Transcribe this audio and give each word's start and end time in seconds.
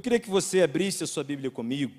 Eu 0.00 0.02
queria 0.02 0.18
que 0.18 0.30
você 0.30 0.62
abrisse 0.62 1.04
a 1.04 1.06
sua 1.06 1.22
Bíblia 1.22 1.50
comigo. 1.50 1.94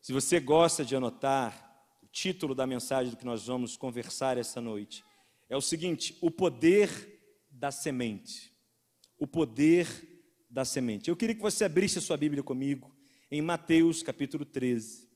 Se 0.00 0.10
você 0.10 0.40
gosta 0.40 0.86
de 0.86 0.96
anotar, 0.96 1.84
o 2.02 2.06
título 2.06 2.54
da 2.54 2.66
mensagem 2.66 3.10
do 3.10 3.16
que 3.18 3.26
nós 3.26 3.46
vamos 3.46 3.76
conversar 3.76 4.38
essa 4.38 4.58
noite 4.58 5.04
é 5.50 5.54
o 5.54 5.60
seguinte: 5.60 6.16
o 6.18 6.30
poder 6.30 6.88
da 7.50 7.70
semente. 7.70 8.54
O 9.18 9.26
poder 9.26 9.86
da 10.48 10.64
semente. 10.64 11.10
Eu 11.10 11.16
queria 11.16 11.34
que 11.34 11.42
você 11.42 11.62
abrisse 11.62 11.98
a 11.98 12.00
sua 12.00 12.16
Bíblia 12.16 12.42
comigo 12.42 12.90
em 13.30 13.42
Mateus 13.42 14.02
capítulo 14.02 14.46
13. 14.46 15.06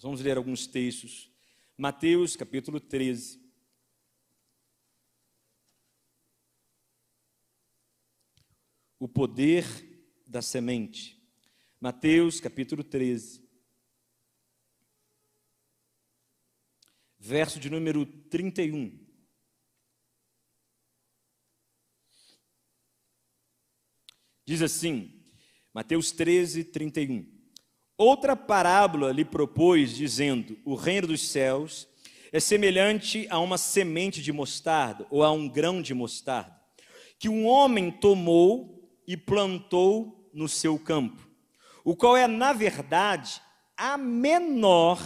Vamos 0.00 0.22
ler 0.22 0.38
alguns 0.38 0.66
textos. 0.66 1.30
Mateus 1.76 2.36
capítulo 2.36 2.80
13. 2.80 3.47
O 8.98 9.06
poder 9.06 9.64
da 10.26 10.42
semente. 10.42 11.16
Mateus 11.80 12.40
capítulo 12.40 12.82
13. 12.82 13.46
Verso 17.18 17.60
de 17.60 17.70
número 17.70 18.04
31. 18.04 19.06
Diz 24.44 24.62
assim, 24.62 25.22
Mateus 25.74 26.10
13, 26.10 26.64
31. 26.64 27.24
Outra 27.96 28.34
parábola 28.34 29.12
lhe 29.12 29.24
propôs, 29.24 29.94
dizendo: 29.94 30.58
O 30.64 30.74
reino 30.74 31.06
dos 31.08 31.28
céus 31.28 31.86
é 32.32 32.40
semelhante 32.40 33.26
a 33.30 33.38
uma 33.38 33.58
semente 33.58 34.22
de 34.22 34.32
mostarda 34.32 35.06
ou 35.10 35.22
a 35.22 35.30
um 35.30 35.48
grão 35.48 35.82
de 35.82 35.94
mostarda, 35.94 36.58
que 37.18 37.28
um 37.28 37.46
homem 37.46 37.90
tomou 37.90 38.77
e 39.08 39.16
plantou 39.16 40.30
no 40.34 40.46
seu 40.46 40.78
campo, 40.78 41.26
o 41.82 41.96
qual 41.96 42.14
é, 42.14 42.28
na 42.28 42.52
verdade, 42.52 43.40
a 43.74 43.96
menor 43.96 45.00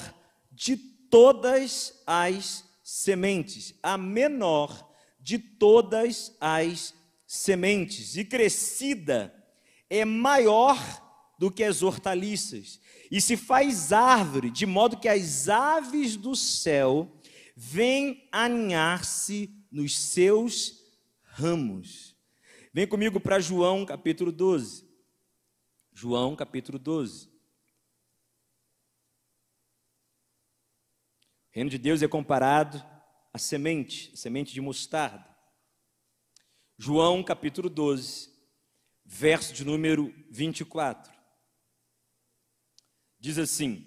de 0.51 0.77
todas 0.77 2.03
as 2.05 2.65
sementes, 2.83 3.79
a 3.81 3.97
menor 3.97 4.93
de 5.21 5.39
todas 5.39 6.37
as 6.41 6.93
sementes, 7.29 8.17
e 8.17 8.25
crescida 8.25 9.33
é 9.89 10.05
maior 10.05 10.77
do 11.39 11.49
que 11.49 11.63
as 11.63 11.81
hortaliças, 11.85 12.81
e 13.09 13.21
se 13.21 13.37
faz 13.37 13.93
árvore, 13.93 14.51
de 14.51 14.67
modo 14.67 14.99
que 14.99 15.09
as 15.09 15.49
aves 15.49 16.17
do 16.17 16.35
céu 16.35 17.17
vêm 17.57 18.29
aninhar-se 18.33 19.49
nos 19.71 19.97
seus 19.97 20.83
ramos. 21.23 22.12
Vem 22.75 22.87
comigo 22.87 23.21
para 23.21 23.39
João 23.39 23.85
capítulo 23.85 24.33
12. 24.33 24.89
João 25.93 26.35
capítulo 26.35 26.79
12. 26.79 27.27
O 27.27 27.31
reino 31.51 31.69
de 31.69 31.77
Deus 31.77 32.01
é 32.01 32.09
comparado 32.09 32.83
à 33.31 33.37
semente, 33.37 34.11
a 34.15 34.17
semente 34.17 34.55
de 34.55 34.61
mostarda. 34.63 35.29
João 36.79 37.23
capítulo 37.23 37.69
12, 37.69 38.31
verso 39.05 39.53
de 39.53 39.67
número 39.67 40.11
24. 40.31 41.13
Diz 43.21 43.37
assim: 43.37 43.87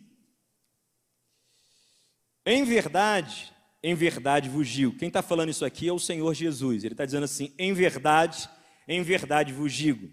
Em 2.45 2.63
verdade, 2.63 3.51
em 3.81 3.95
verdade 3.95 4.47
vos 4.47 4.69
digo. 4.69 4.95
Quem 4.95 5.07
está 5.07 5.23
falando 5.23 5.49
isso 5.49 5.65
aqui 5.65 5.87
é 5.87 5.91
o 5.91 5.97
Senhor 5.97 6.31
Jesus. 6.35 6.83
Ele 6.83 6.93
está 6.93 7.03
dizendo 7.03 7.23
assim: 7.23 7.51
Em 7.57 7.73
verdade, 7.73 8.47
em 8.87 9.01
verdade 9.01 9.53
vos 9.53 9.73
digo. 9.73 10.11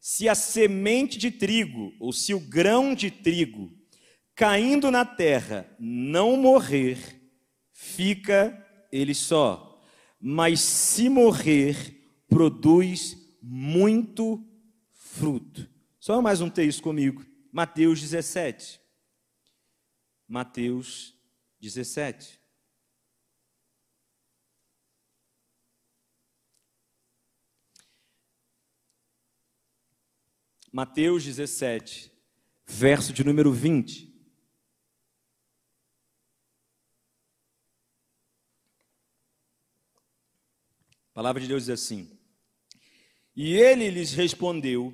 Se 0.00 0.28
a 0.28 0.34
semente 0.34 1.18
de 1.18 1.30
trigo, 1.30 1.92
ou 1.98 2.12
se 2.12 2.34
o 2.34 2.40
grão 2.40 2.94
de 2.94 3.10
trigo, 3.10 3.72
caindo 4.34 4.90
na 4.90 5.04
terra, 5.04 5.66
não 5.78 6.36
morrer, 6.36 6.98
fica 7.72 8.66
ele 8.92 9.14
só. 9.14 9.82
Mas 10.20 10.60
se 10.60 11.08
morrer, 11.08 12.22
produz 12.28 13.16
muito 13.42 14.42
fruto. 14.92 15.68
Só 16.00 16.20
mais 16.20 16.40
um 16.40 16.50
texto 16.50 16.82
comigo. 16.82 17.24
Mateus 17.52 18.00
17. 18.00 18.80
Mateus 20.26 21.14
17. 21.60 22.43
Mateus 30.74 31.22
17, 31.22 32.10
verso 32.66 33.12
de 33.12 33.22
número 33.22 33.52
20. 33.52 34.12
A 41.10 41.14
palavra 41.14 41.40
de 41.40 41.46
Deus 41.46 41.66
diz 41.66 41.70
assim: 41.70 42.18
E 43.36 43.54
ele 43.54 43.88
lhes 43.88 44.14
respondeu, 44.14 44.92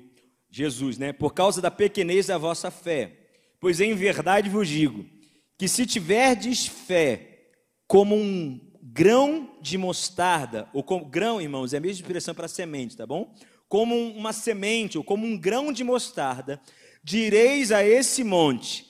Jesus, 0.51 0.99
né? 0.99 1.11
Por 1.11 1.33
causa 1.33 1.59
da 1.59 1.71
pequenez 1.71 2.27
da 2.27 2.37
vossa 2.37 2.69
fé. 2.69 3.31
Pois 3.59 3.81
em 3.81 3.95
verdade 3.95 4.51
vos 4.51 4.67
digo 4.67 5.09
que 5.57 5.67
se 5.67 5.87
tiverdes 5.87 6.67
fé 6.67 7.53
como 7.87 8.15
um 8.15 8.71
grão 8.83 9.57
de 9.59 9.79
mostarda, 9.79 10.69
ou 10.73 10.83
como 10.83 11.05
grão, 11.05 11.41
irmãos, 11.41 11.73
é 11.73 11.77
a 11.77 11.81
mesma 11.81 12.03
expressão 12.03 12.35
para 12.35 12.47
semente, 12.47 12.95
tá 12.95 13.07
bom? 13.07 13.33
Como 13.71 13.95
uma 13.95 14.33
semente, 14.33 14.97
ou 14.97 15.03
como 15.03 15.25
um 15.25 15.37
grão 15.37 15.71
de 15.71 15.81
mostarda, 15.81 16.59
direis 17.01 17.71
a 17.71 17.85
esse 17.85 18.21
monte: 18.21 18.85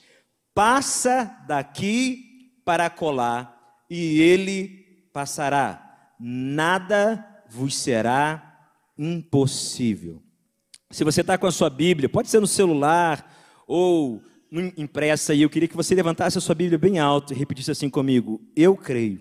passa 0.52 1.36
daqui 1.46 2.50
para 2.64 2.90
colar, 2.90 3.56
e 3.88 4.20
ele 4.20 5.06
passará. 5.12 6.10
Nada 6.18 7.24
vos 7.48 7.76
será 7.76 8.72
impossível. 8.98 10.20
Se 10.90 11.04
você 11.04 11.20
está 11.20 11.38
com 11.38 11.46
a 11.46 11.52
sua 11.52 11.70
Bíblia, 11.70 12.08
pode 12.08 12.28
ser 12.28 12.40
no 12.40 12.46
celular 12.48 13.32
ou 13.68 14.20
impressa 14.76 15.32
aí, 15.32 15.42
eu 15.42 15.48
queria 15.48 15.68
que 15.68 15.76
você 15.76 15.94
levantasse 15.94 16.38
a 16.38 16.40
sua 16.40 16.56
Bíblia 16.56 16.76
bem 16.76 16.98
alto 16.98 17.32
e 17.32 17.36
repetisse 17.36 17.70
assim 17.70 17.88
comigo: 17.88 18.40
Eu 18.56 18.76
creio. 18.76 19.20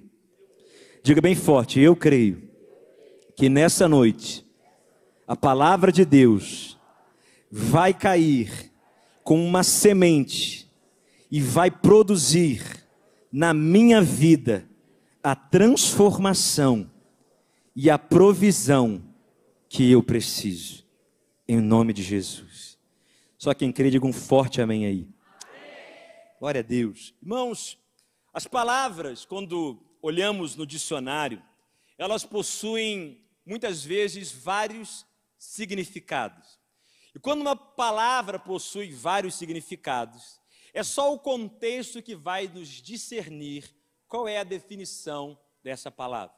Diga 1.03 1.21
bem 1.21 1.35
forte: 1.35 1.79
Eu 1.79 1.95
creio 1.95 2.49
que 3.37 3.47
nessa 3.47 3.87
noite 3.87 4.49
a 5.31 5.35
palavra 5.37 5.93
de 5.93 6.03
Deus 6.03 6.77
vai 7.49 7.93
cair 7.93 8.69
com 9.23 9.41
uma 9.41 9.63
semente 9.63 10.69
e 11.31 11.39
vai 11.39 11.71
produzir 11.71 12.85
na 13.31 13.53
minha 13.53 14.01
vida 14.01 14.67
a 15.23 15.33
transformação 15.33 16.91
e 17.73 17.89
a 17.89 17.97
provisão 17.97 19.01
que 19.69 19.89
eu 19.89 20.03
preciso 20.03 20.85
em 21.47 21.61
nome 21.61 21.93
de 21.93 22.03
Jesus. 22.03 22.77
Só 23.37 23.53
quem 23.53 23.71
crê, 23.71 23.89
diga 23.89 24.05
um 24.05 24.11
forte 24.11 24.61
amém 24.61 24.85
aí. 24.85 25.07
Amém. 25.47 26.09
Glória 26.41 26.59
a 26.59 26.61
Deus. 26.61 27.13
Irmãos, 27.21 27.79
as 28.33 28.47
palavras, 28.47 29.23
quando 29.23 29.81
olhamos 30.01 30.57
no 30.57 30.67
dicionário, 30.67 31.41
elas 31.97 32.25
possuem 32.25 33.23
muitas 33.45 33.81
vezes 33.81 34.29
vários 34.29 35.09
significados. 35.41 36.59
E 37.15 37.19
quando 37.19 37.41
uma 37.41 37.55
palavra 37.55 38.37
possui 38.37 38.91
vários 38.91 39.33
significados, 39.33 40.39
é 40.71 40.83
só 40.83 41.11
o 41.11 41.17
contexto 41.19 41.99
que 42.01 42.15
vai 42.15 42.47
nos 42.47 42.67
discernir 42.67 43.75
qual 44.07 44.27
é 44.27 44.37
a 44.37 44.43
definição 44.43 45.35
dessa 45.63 45.89
palavra. 45.89 46.35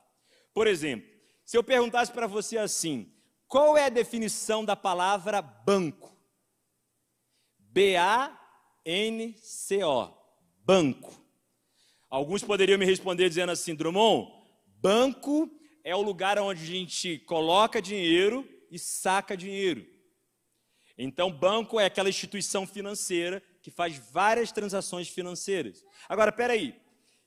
Por 0.53 0.67
exemplo, 0.67 1.11
se 1.43 1.57
eu 1.57 1.63
perguntasse 1.63 2.13
para 2.13 2.27
você 2.27 2.57
assim: 2.57 3.13
qual 3.45 3.77
é 3.77 3.87
a 3.87 3.89
definição 3.89 4.63
da 4.63 4.77
palavra 4.77 5.41
banco? 5.41 6.17
B-A-N-C-O. 7.59 8.33
Banco. 10.65 11.13
Alguns 12.09 12.41
poderiam 12.41 12.79
me 12.79 12.85
responder 12.85 13.27
dizendo 13.27 13.51
assim: 13.51 13.75
Drummond, 13.75 14.31
banco 14.65 15.51
é 15.83 15.93
o 15.93 16.01
lugar 16.01 16.39
onde 16.39 16.63
a 16.63 16.65
gente 16.65 17.19
coloca 17.19 17.81
dinheiro 17.81 18.47
e 18.73 18.79
saca 18.79 19.37
dinheiro. 19.37 19.87
Então, 20.97 21.31
banco 21.31 21.79
é 21.79 21.85
aquela 21.85 22.09
instituição 22.09 22.65
financeira 22.65 23.39
que 23.61 23.69
faz 23.69 23.97
várias 24.11 24.51
transações 24.51 25.07
financeiras. 25.07 25.85
Agora, 26.09 26.31
peraí. 26.31 26.81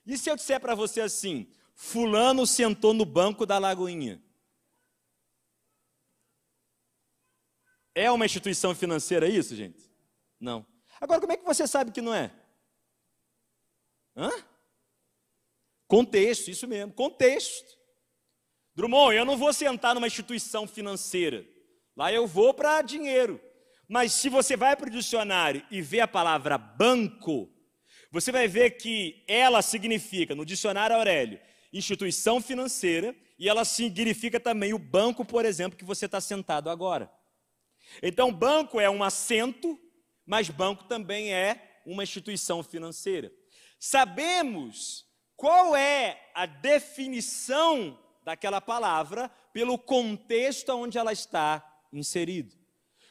E 0.04 0.18
se 0.18 0.28
eu 0.28 0.34
disser 0.34 0.60
para 0.60 0.74
você 0.74 1.00
assim: 1.00 1.48
Fulano 1.72 2.44
sentou 2.46 2.92
no 2.92 3.04
banco 3.04 3.46
da 3.46 3.58
Lagoinha? 3.58 4.20
É 7.94 8.10
uma 8.10 8.26
instituição 8.26 8.74
financeira 8.74 9.28
isso, 9.28 9.54
gente? 9.54 9.88
Não. 10.40 10.66
Agora, 11.00 11.20
como 11.20 11.32
é 11.32 11.36
que 11.36 11.44
você 11.44 11.66
sabe 11.66 11.92
que 11.92 12.02
não 12.02 12.12
é? 12.12 12.34
Hã? 14.16 14.30
Contexto, 15.86 16.50
isso 16.50 16.66
mesmo, 16.66 16.92
contexto. 16.92 17.75
Drummond, 18.76 19.16
eu 19.16 19.24
não 19.24 19.38
vou 19.38 19.54
sentar 19.54 19.94
numa 19.94 20.06
instituição 20.06 20.68
financeira. 20.68 21.46
Lá 21.96 22.12
eu 22.12 22.26
vou 22.26 22.52
para 22.52 22.82
dinheiro. 22.82 23.40
Mas 23.88 24.12
se 24.12 24.28
você 24.28 24.54
vai 24.54 24.76
para 24.76 24.88
o 24.88 24.92
dicionário 24.92 25.64
e 25.70 25.80
vê 25.80 26.00
a 26.00 26.08
palavra 26.08 26.58
banco, 26.58 27.50
você 28.12 28.30
vai 28.30 28.46
ver 28.46 28.72
que 28.72 29.24
ela 29.26 29.62
significa, 29.62 30.34
no 30.34 30.44
dicionário 30.44 30.94
Aurélio, 30.94 31.40
instituição 31.72 32.38
financeira, 32.38 33.16
e 33.38 33.48
ela 33.48 33.64
significa 33.64 34.38
também 34.38 34.74
o 34.74 34.78
banco, 34.78 35.24
por 35.24 35.46
exemplo, 35.46 35.78
que 35.78 35.84
você 35.84 36.04
está 36.04 36.20
sentado 36.20 36.68
agora. 36.68 37.10
Então, 38.02 38.30
banco 38.30 38.78
é 38.78 38.90
um 38.90 39.02
assento, 39.02 39.78
mas 40.26 40.50
banco 40.50 40.84
também 40.84 41.32
é 41.32 41.80
uma 41.86 42.02
instituição 42.02 42.62
financeira. 42.62 43.32
Sabemos 43.78 45.06
qual 45.34 45.74
é 45.74 46.30
a 46.34 46.44
definição 46.44 47.98
daquela 48.26 48.60
palavra 48.60 49.30
pelo 49.52 49.78
contexto 49.78 50.70
onde 50.70 50.98
ela 50.98 51.12
está 51.12 51.64
inserida. 51.92 52.52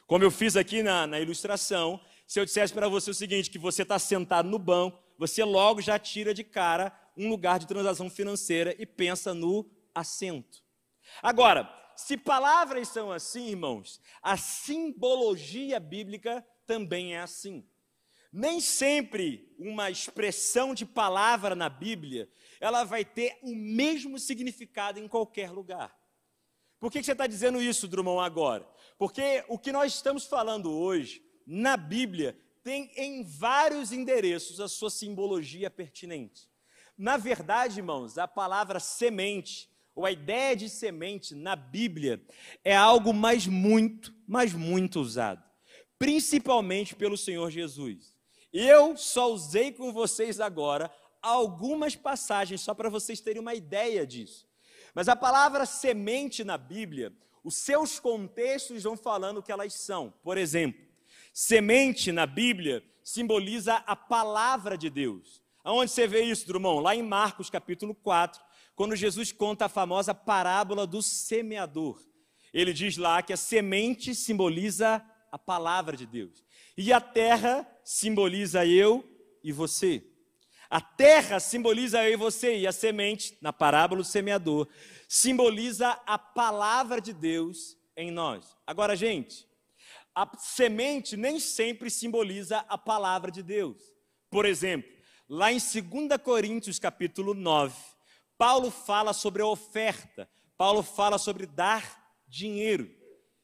Como 0.06 0.22
eu 0.22 0.30
fiz 0.30 0.56
aqui 0.56 0.82
na, 0.82 1.06
na 1.06 1.18
ilustração, 1.18 1.98
se 2.26 2.38
eu 2.38 2.44
dissesse 2.44 2.74
para 2.74 2.86
você 2.86 3.10
o 3.10 3.14
seguinte, 3.14 3.50
que 3.50 3.58
você 3.58 3.80
está 3.80 3.98
sentado 3.98 4.46
no 4.46 4.58
banco, 4.58 5.02
você 5.18 5.42
logo 5.42 5.80
já 5.80 5.98
tira 5.98 6.34
de 6.34 6.44
cara 6.44 6.92
um 7.16 7.30
lugar 7.30 7.58
de 7.58 7.66
transação 7.66 8.10
financeira 8.10 8.76
e 8.78 8.84
pensa 8.84 9.32
no 9.32 9.66
assento. 9.94 10.62
Agora, 11.22 11.66
se 11.96 12.18
palavras 12.18 12.88
são 12.88 13.10
assim, 13.10 13.48
irmãos, 13.48 14.02
a 14.20 14.36
simbologia 14.36 15.80
bíblica 15.80 16.46
também 16.66 17.14
é 17.14 17.20
assim. 17.20 17.66
Nem 18.30 18.60
sempre 18.60 19.50
uma 19.58 19.90
expressão 19.90 20.74
de 20.74 20.84
palavra 20.84 21.54
na 21.54 21.70
Bíblia, 21.70 22.28
ela 22.60 22.84
vai 22.84 23.04
ter 23.04 23.38
o 23.42 23.54
mesmo 23.54 24.18
significado 24.18 24.98
em 24.98 25.08
qualquer 25.08 25.50
lugar. 25.50 25.96
Por 26.78 26.90
que 26.90 27.02
você 27.02 27.12
está 27.12 27.26
dizendo 27.26 27.60
isso, 27.60 27.88
Drummond, 27.88 28.24
agora? 28.24 28.68
Porque 28.98 29.44
o 29.48 29.58
que 29.58 29.72
nós 29.72 29.94
estamos 29.94 30.24
falando 30.24 30.70
hoje, 30.70 31.24
na 31.46 31.76
Bíblia, 31.76 32.38
tem 32.62 32.90
em 32.96 33.22
vários 33.22 33.92
endereços 33.92 34.60
a 34.60 34.68
sua 34.68 34.90
simbologia 34.90 35.70
pertinente. 35.70 36.48
Na 36.98 37.16
verdade, 37.16 37.78
irmãos, 37.78 38.18
a 38.18 38.26
palavra 38.26 38.80
semente, 38.80 39.70
ou 39.94 40.04
a 40.04 40.10
ideia 40.10 40.56
de 40.56 40.68
semente 40.68 41.34
na 41.34 41.54
Bíblia, 41.54 42.20
é 42.64 42.74
algo 42.74 43.14
mais 43.14 43.46
muito, 43.46 44.14
mas 44.26 44.52
muito 44.52 45.00
usado, 45.00 45.42
principalmente 45.98 46.94
pelo 46.94 47.16
Senhor 47.16 47.50
Jesus. 47.50 48.14
Eu 48.52 48.96
só 48.96 49.32
usei 49.32 49.72
com 49.72 49.92
vocês 49.92 50.40
agora 50.40 50.92
algumas 51.22 51.96
passagens, 51.96 52.60
só 52.60 52.74
para 52.74 52.88
vocês 52.88 53.20
terem 53.20 53.40
uma 53.40 53.54
ideia 53.54 54.06
disso. 54.06 54.46
Mas 54.94 55.08
a 55.08 55.16
palavra 55.16 55.66
semente 55.66 56.42
na 56.42 56.56
Bíblia, 56.56 57.12
os 57.44 57.56
seus 57.56 58.00
contextos 58.00 58.82
vão 58.82 58.96
falando 58.96 59.38
o 59.38 59.42
que 59.42 59.52
elas 59.52 59.74
são. 59.74 60.12
Por 60.22 60.38
exemplo, 60.38 60.84
semente 61.32 62.10
na 62.10 62.26
Bíblia 62.26 62.82
simboliza 63.04 63.74
a 63.86 63.94
palavra 63.94 64.76
de 64.76 64.90
Deus. 64.90 65.42
Aonde 65.62 65.90
você 65.90 66.06
vê 66.06 66.22
isso, 66.22 66.46
Drummond? 66.46 66.82
Lá 66.82 66.94
em 66.94 67.02
Marcos 67.02 67.50
capítulo 67.50 67.94
4, 67.94 68.42
quando 68.74 68.96
Jesus 68.96 69.32
conta 69.32 69.66
a 69.66 69.68
famosa 69.68 70.14
parábola 70.14 70.86
do 70.86 71.02
semeador. 71.02 72.00
Ele 72.52 72.72
diz 72.72 72.96
lá 72.96 73.22
que 73.22 73.32
a 73.32 73.36
semente 73.36 74.14
simboliza 74.14 75.04
a 75.30 75.38
palavra 75.38 75.96
de 75.96 76.06
Deus. 76.06 76.44
E 76.76 76.92
a 76.92 77.00
terra 77.00 77.68
simboliza 77.84 78.64
eu 78.64 79.04
e 79.42 79.52
você. 79.52 80.02
A 80.76 80.80
terra 80.82 81.40
simboliza 81.40 82.04
eu 82.04 82.12
e 82.12 82.16
você, 82.16 82.58
e 82.58 82.66
a 82.66 82.70
semente, 82.70 83.38
na 83.40 83.50
parábola 83.50 84.02
do 84.02 84.06
semeador, 84.06 84.68
simboliza 85.08 85.98
a 86.04 86.18
palavra 86.18 87.00
de 87.00 87.14
Deus 87.14 87.78
em 87.96 88.10
nós. 88.10 88.54
Agora, 88.66 88.94
gente, 88.94 89.48
a 90.14 90.30
semente 90.36 91.16
nem 91.16 91.40
sempre 91.40 91.88
simboliza 91.88 92.58
a 92.68 92.76
palavra 92.76 93.30
de 93.30 93.42
Deus. 93.42 93.82
Por 94.28 94.44
exemplo, 94.44 94.92
lá 95.26 95.50
em 95.50 95.56
2 95.56 96.20
Coríntios, 96.22 96.78
capítulo 96.78 97.32
9, 97.32 97.74
Paulo 98.36 98.70
fala 98.70 99.14
sobre 99.14 99.40
a 99.40 99.46
oferta, 99.46 100.28
Paulo 100.58 100.82
fala 100.82 101.16
sobre 101.16 101.46
dar 101.46 102.14
dinheiro. 102.28 102.94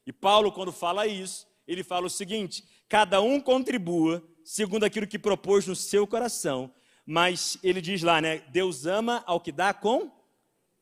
E 0.06 0.12
Paulo, 0.12 0.52
quando 0.52 0.70
fala 0.70 1.06
isso, 1.06 1.46
ele 1.67 1.82
fala 1.82 2.08
o 2.08 2.11
seguinte: 2.11 2.62
cada 2.90 3.23
um 3.23 3.40
contribua 3.40 4.23
segundo 4.44 4.84
aquilo 4.84 5.06
que 5.06 5.19
propôs 5.19 5.67
no 5.67 5.75
seu 5.75 6.06
coração, 6.06 6.70
mas 7.07 7.59
ele 7.63 7.81
diz 7.81 8.03
lá, 8.03 8.21
né? 8.21 8.39
Deus 8.49 8.87
ama 8.87 9.23
ao 9.27 9.41
que 9.41 9.53
dá 9.53 9.75
com 9.75 10.11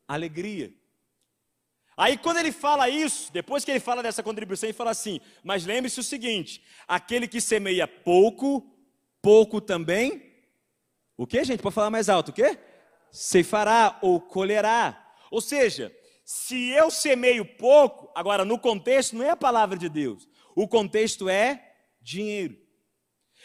alegria. 0.07 0.73
Aí 1.97 2.17
quando 2.17 2.37
ele 2.37 2.51
fala 2.51 2.89
isso, 2.89 3.31
depois 3.31 3.65
que 3.65 3.71
ele 3.71 3.79
fala 3.79 4.01
dessa 4.01 4.23
contribuição, 4.23 4.67
ele 4.67 4.77
fala 4.77 4.91
assim: 4.91 5.19
mas 5.43 5.65
lembre-se 5.65 5.99
o 5.99 6.03
seguinte: 6.03 6.63
aquele 6.87 7.27
que 7.27 7.41
semeia 7.41 7.87
pouco, 7.87 8.65
pouco 9.21 9.59
também. 9.59 10.31
O 11.17 11.27
que, 11.27 11.43
gente? 11.43 11.61
Pode 11.61 11.75
falar 11.75 11.89
mais 11.89 12.09
alto, 12.09 12.29
o 12.29 12.33
quê? 12.33 12.57
Ceifará 13.11 13.99
ou 14.01 14.19
colherá. 14.19 15.13
Ou 15.29 15.41
seja, 15.41 15.95
se 16.23 16.69
eu 16.69 16.89
semeio 16.89 17.45
pouco, 17.45 18.11
agora 18.15 18.45
no 18.45 18.57
contexto 18.57 19.15
não 19.15 19.25
é 19.25 19.31
a 19.31 19.35
palavra 19.35 19.77
de 19.77 19.89
Deus, 19.89 20.27
o 20.55 20.67
contexto 20.67 21.27
é 21.29 21.73
dinheiro. 22.01 22.60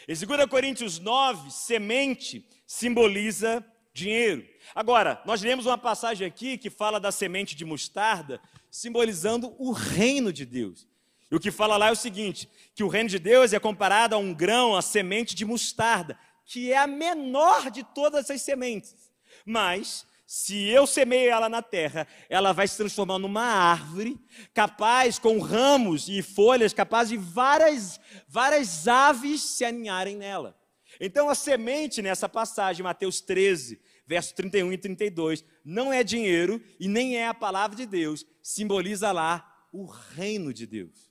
Em 0.07 0.15
2 0.15 0.45
Coríntios 0.49 0.99
9, 0.99 1.51
semente 1.51 2.47
simboliza 2.65 3.65
dinheiro. 3.93 4.47
Agora, 4.73 5.21
nós 5.25 5.41
lemos 5.41 5.65
uma 5.65 5.77
passagem 5.77 6.25
aqui 6.25 6.57
que 6.57 6.69
fala 6.69 6.97
da 6.97 7.11
semente 7.11 7.57
de 7.57 7.65
mostarda, 7.65 8.39
simbolizando 8.71 9.53
o 9.59 9.73
reino 9.73 10.31
de 10.31 10.45
Deus. 10.45 10.87
E 11.29 11.35
o 11.35 11.39
que 11.41 11.51
fala 11.51 11.75
lá 11.75 11.89
é 11.89 11.91
o 11.91 11.95
seguinte: 11.95 12.49
que 12.73 12.85
o 12.85 12.87
reino 12.87 13.09
de 13.09 13.19
Deus 13.19 13.51
é 13.51 13.59
comparado 13.59 14.15
a 14.15 14.17
um 14.17 14.33
grão, 14.33 14.77
a 14.77 14.81
semente 14.81 15.35
de 15.35 15.43
mostarda, 15.43 16.17
que 16.45 16.71
é 16.71 16.77
a 16.77 16.87
menor 16.87 17.69
de 17.69 17.83
todas 17.83 18.29
as 18.29 18.41
sementes. 18.41 19.11
Mas 19.45 20.07
se 20.27 20.67
eu 20.67 20.85
semeio 20.85 21.31
ela 21.31 21.47
na 21.47 21.61
terra, 21.61 22.05
ela 22.29 22.51
vai 22.51 22.67
se 22.67 22.75
transformar 22.75 23.17
numa 23.17 23.45
árvore 23.45 24.19
capaz, 24.53 25.17
com 25.17 25.39
ramos 25.39 26.09
e 26.09 26.21
folhas, 26.21 26.73
capaz 26.73 27.07
de 27.07 27.15
várias, 27.15 27.97
várias 28.27 28.89
aves 28.89 29.41
se 29.41 29.63
aninharem 29.63 30.17
nela. 30.17 30.59
Então 30.99 31.29
a 31.29 31.35
semente 31.35 32.01
nessa 32.01 32.27
passagem, 32.27 32.83
Mateus 32.83 33.21
13, 33.21 33.79
verso 34.05 34.35
31 34.35 34.73
e 34.73 34.77
32, 34.77 35.45
não 35.63 35.93
é 35.93 36.03
dinheiro 36.03 36.61
e 36.77 36.89
nem 36.89 37.15
é 37.15 37.29
a 37.29 37.33
palavra 37.33 37.77
de 37.77 37.85
Deus, 37.85 38.25
simboliza 38.43 39.13
lá 39.13 39.49
o 39.71 39.85
reino 39.85 40.53
de 40.53 40.67
Deus. 40.67 41.06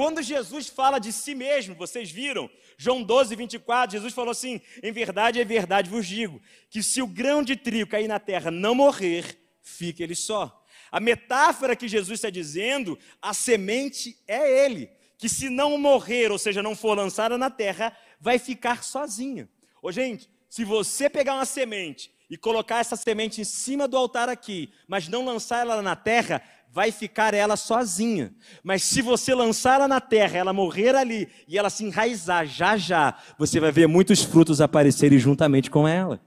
Quando 0.00 0.22
Jesus 0.22 0.66
fala 0.66 0.98
de 0.98 1.12
si 1.12 1.34
mesmo, 1.34 1.74
vocês 1.74 2.10
viram, 2.10 2.48
João 2.78 3.02
12, 3.02 3.36
24, 3.36 3.98
Jesus 3.98 4.14
falou 4.14 4.30
assim: 4.30 4.58
Em 4.82 4.90
verdade, 4.90 5.38
é 5.38 5.44
verdade 5.44 5.90
vos 5.90 6.06
digo, 6.06 6.40
que 6.70 6.82
se 6.82 7.02
o 7.02 7.06
grão 7.06 7.42
de 7.42 7.54
trigo 7.54 7.90
cair 7.90 8.08
na 8.08 8.18
terra 8.18 8.50
não 8.50 8.74
morrer, 8.74 9.38
fica 9.62 10.02
ele 10.02 10.14
só. 10.14 10.64
A 10.90 11.00
metáfora 11.00 11.76
que 11.76 11.86
Jesus 11.86 12.16
está 12.16 12.30
dizendo, 12.30 12.98
a 13.20 13.34
semente 13.34 14.16
é 14.26 14.64
ele, 14.64 14.90
que 15.18 15.28
se 15.28 15.50
não 15.50 15.76
morrer, 15.76 16.32
ou 16.32 16.38
seja, 16.38 16.62
não 16.62 16.74
for 16.74 16.96
lançada 16.96 17.36
na 17.36 17.50
terra, 17.50 17.94
vai 18.18 18.38
ficar 18.38 18.82
sozinha. 18.82 19.50
Ô, 19.82 19.92
gente, 19.92 20.30
se 20.48 20.64
você 20.64 21.10
pegar 21.10 21.34
uma 21.34 21.44
semente 21.44 22.10
e 22.30 22.38
colocar 22.38 22.78
essa 22.78 22.96
semente 22.96 23.42
em 23.42 23.44
cima 23.44 23.86
do 23.86 23.98
altar 23.98 24.30
aqui, 24.30 24.72
mas 24.88 25.08
não 25.08 25.26
lançar 25.26 25.60
ela 25.60 25.82
na 25.82 25.94
terra, 25.94 26.40
vai 26.72 26.92
ficar 26.92 27.34
ela 27.34 27.56
sozinha. 27.56 28.34
Mas 28.62 28.82
se 28.84 29.02
você 29.02 29.34
lançar 29.34 29.74
ela 29.74 29.88
na 29.88 30.00
terra, 30.00 30.38
ela 30.38 30.52
morrer 30.52 30.94
ali 30.94 31.28
e 31.48 31.58
ela 31.58 31.68
se 31.68 31.84
enraizar 31.84 32.46
já 32.46 32.76
já, 32.76 33.18
você 33.38 33.58
vai 33.58 33.72
ver 33.72 33.88
muitos 33.88 34.22
frutos 34.22 34.60
aparecerem 34.60 35.18
juntamente 35.18 35.70
com 35.70 35.86
ela. 35.86 36.20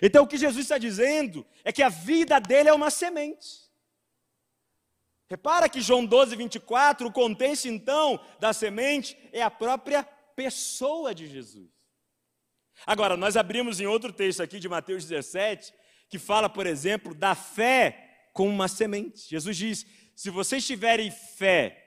Então 0.00 0.24
o 0.24 0.26
que 0.26 0.38
Jesus 0.38 0.64
está 0.64 0.78
dizendo 0.78 1.44
é 1.64 1.72
que 1.72 1.82
a 1.82 1.88
vida 1.88 2.38
dele 2.38 2.68
é 2.68 2.72
uma 2.72 2.90
semente. 2.90 3.62
Repara 5.28 5.68
que 5.68 5.80
João 5.80 6.04
12, 6.04 6.36
24, 6.36 7.06
o 7.06 7.12
contexto 7.12 7.66
então 7.66 8.20
da 8.38 8.52
semente 8.52 9.16
é 9.32 9.42
a 9.42 9.50
própria 9.50 10.04
pessoa 10.36 11.14
de 11.14 11.26
Jesus. 11.26 11.70
Agora, 12.86 13.16
nós 13.16 13.36
abrimos 13.36 13.80
em 13.80 13.86
outro 13.86 14.12
texto 14.12 14.42
aqui 14.42 14.58
de 14.58 14.68
Mateus 14.68 15.04
17, 15.06 15.72
que 16.08 16.18
fala, 16.18 16.48
por 16.48 16.66
exemplo, 16.66 17.14
da 17.14 17.34
fé 17.34 18.11
como 18.32 18.50
uma 18.50 18.68
semente. 18.68 19.28
Jesus 19.28 19.56
diz: 19.56 19.86
se 20.14 20.30
vocês 20.30 20.66
tiverem 20.66 21.10
fé 21.10 21.78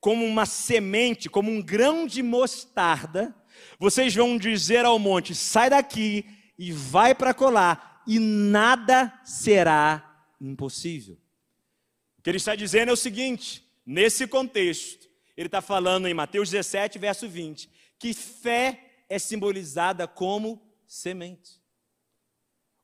como 0.00 0.24
uma 0.24 0.44
semente, 0.44 1.30
como 1.30 1.50
um 1.50 1.62
grão 1.62 2.06
de 2.06 2.22
mostarda, 2.22 3.34
vocês 3.78 4.14
vão 4.14 4.36
dizer 4.36 4.84
ao 4.84 4.98
monte: 4.98 5.34
sai 5.34 5.70
daqui 5.70 6.26
e 6.58 6.72
vai 6.72 7.14
para 7.14 7.32
colar, 7.32 8.02
e 8.06 8.18
nada 8.18 9.12
será 9.24 10.28
impossível. 10.40 11.18
O 12.18 12.22
que 12.22 12.30
ele 12.30 12.38
está 12.38 12.54
dizendo 12.54 12.90
é 12.90 12.92
o 12.92 12.96
seguinte: 12.96 13.64
nesse 13.86 14.26
contexto, 14.26 15.08
ele 15.36 15.48
está 15.48 15.62
falando 15.62 16.06
em 16.06 16.14
Mateus 16.14 16.50
17, 16.50 16.98
verso 16.98 17.28
20, 17.28 17.70
que 17.98 18.12
fé 18.12 19.04
é 19.08 19.18
simbolizada 19.18 20.06
como 20.06 20.62
semente. 20.86 21.62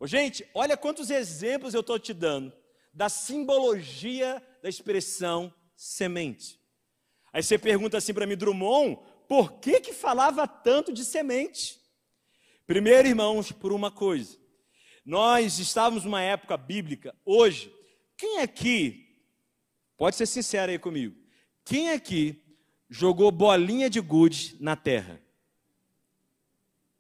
Gente, 0.05 0.47
olha 0.55 0.79
quantos 0.79 1.11
exemplos 1.11 1.75
eu 1.75 1.81
estou 1.81 1.99
te 1.99 2.15
dando 2.15 2.60
da 2.93 3.09
simbologia 3.09 4.43
da 4.63 4.69
expressão 4.69 5.53
semente. 5.77 6.61
Aí 7.33 7.43
você 7.43 7.59
pergunta 7.59 7.97
assim 7.97 8.13
para 8.13 8.27
mim, 8.27 8.37
Drummond, 8.37 8.99
por 9.29 9.61
que 9.61 9.81
que 9.81 9.93
falava 9.93 10.47
tanto 10.47 10.93
de 10.93 11.05
semente? 11.05 11.81
Primeiro, 12.67 13.09
irmãos, 13.09 13.53
por 13.53 13.73
uma 13.73 13.91
coisa. 13.91 14.39
Nós 15.05 15.59
estávamos 15.59 16.05
numa 16.05 16.23
época 16.23 16.57
bíblica, 16.57 17.17
hoje, 17.25 17.73
quem 18.17 18.41
aqui, 18.41 19.17
pode 19.97 20.17
ser 20.17 20.27
sincero 20.27 20.71
aí 20.71 20.79
comigo, 20.79 21.17
quem 21.65 21.91
aqui 21.91 22.43
jogou 22.89 23.31
bolinha 23.31 23.89
de 23.89 24.01
gude 24.01 24.57
na 24.61 24.77
terra? 24.77 25.23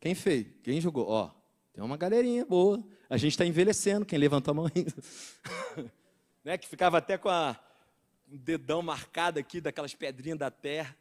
Quem 0.00 0.14
fez? 0.14 0.46
Quem 0.62 0.80
jogou? 0.80 1.06
Ó, 1.08 1.30
tem 1.72 1.84
uma 1.84 1.96
galerinha 1.96 2.46
boa. 2.46 2.82
A 3.10 3.16
gente 3.16 3.32
está 3.32 3.44
envelhecendo, 3.44 4.06
quem 4.06 4.16
levantou 4.16 4.52
a 4.52 4.54
mão 4.54 4.70
ainda. 4.72 4.94
né, 6.44 6.56
que 6.56 6.68
ficava 6.68 6.98
até 6.98 7.18
com 7.18 7.28
a, 7.28 7.58
um 8.30 8.36
dedão 8.36 8.82
marcado 8.82 9.40
aqui 9.40 9.60
daquelas 9.60 9.92
pedrinhas 9.92 10.38
da 10.38 10.48
terra. 10.48 10.96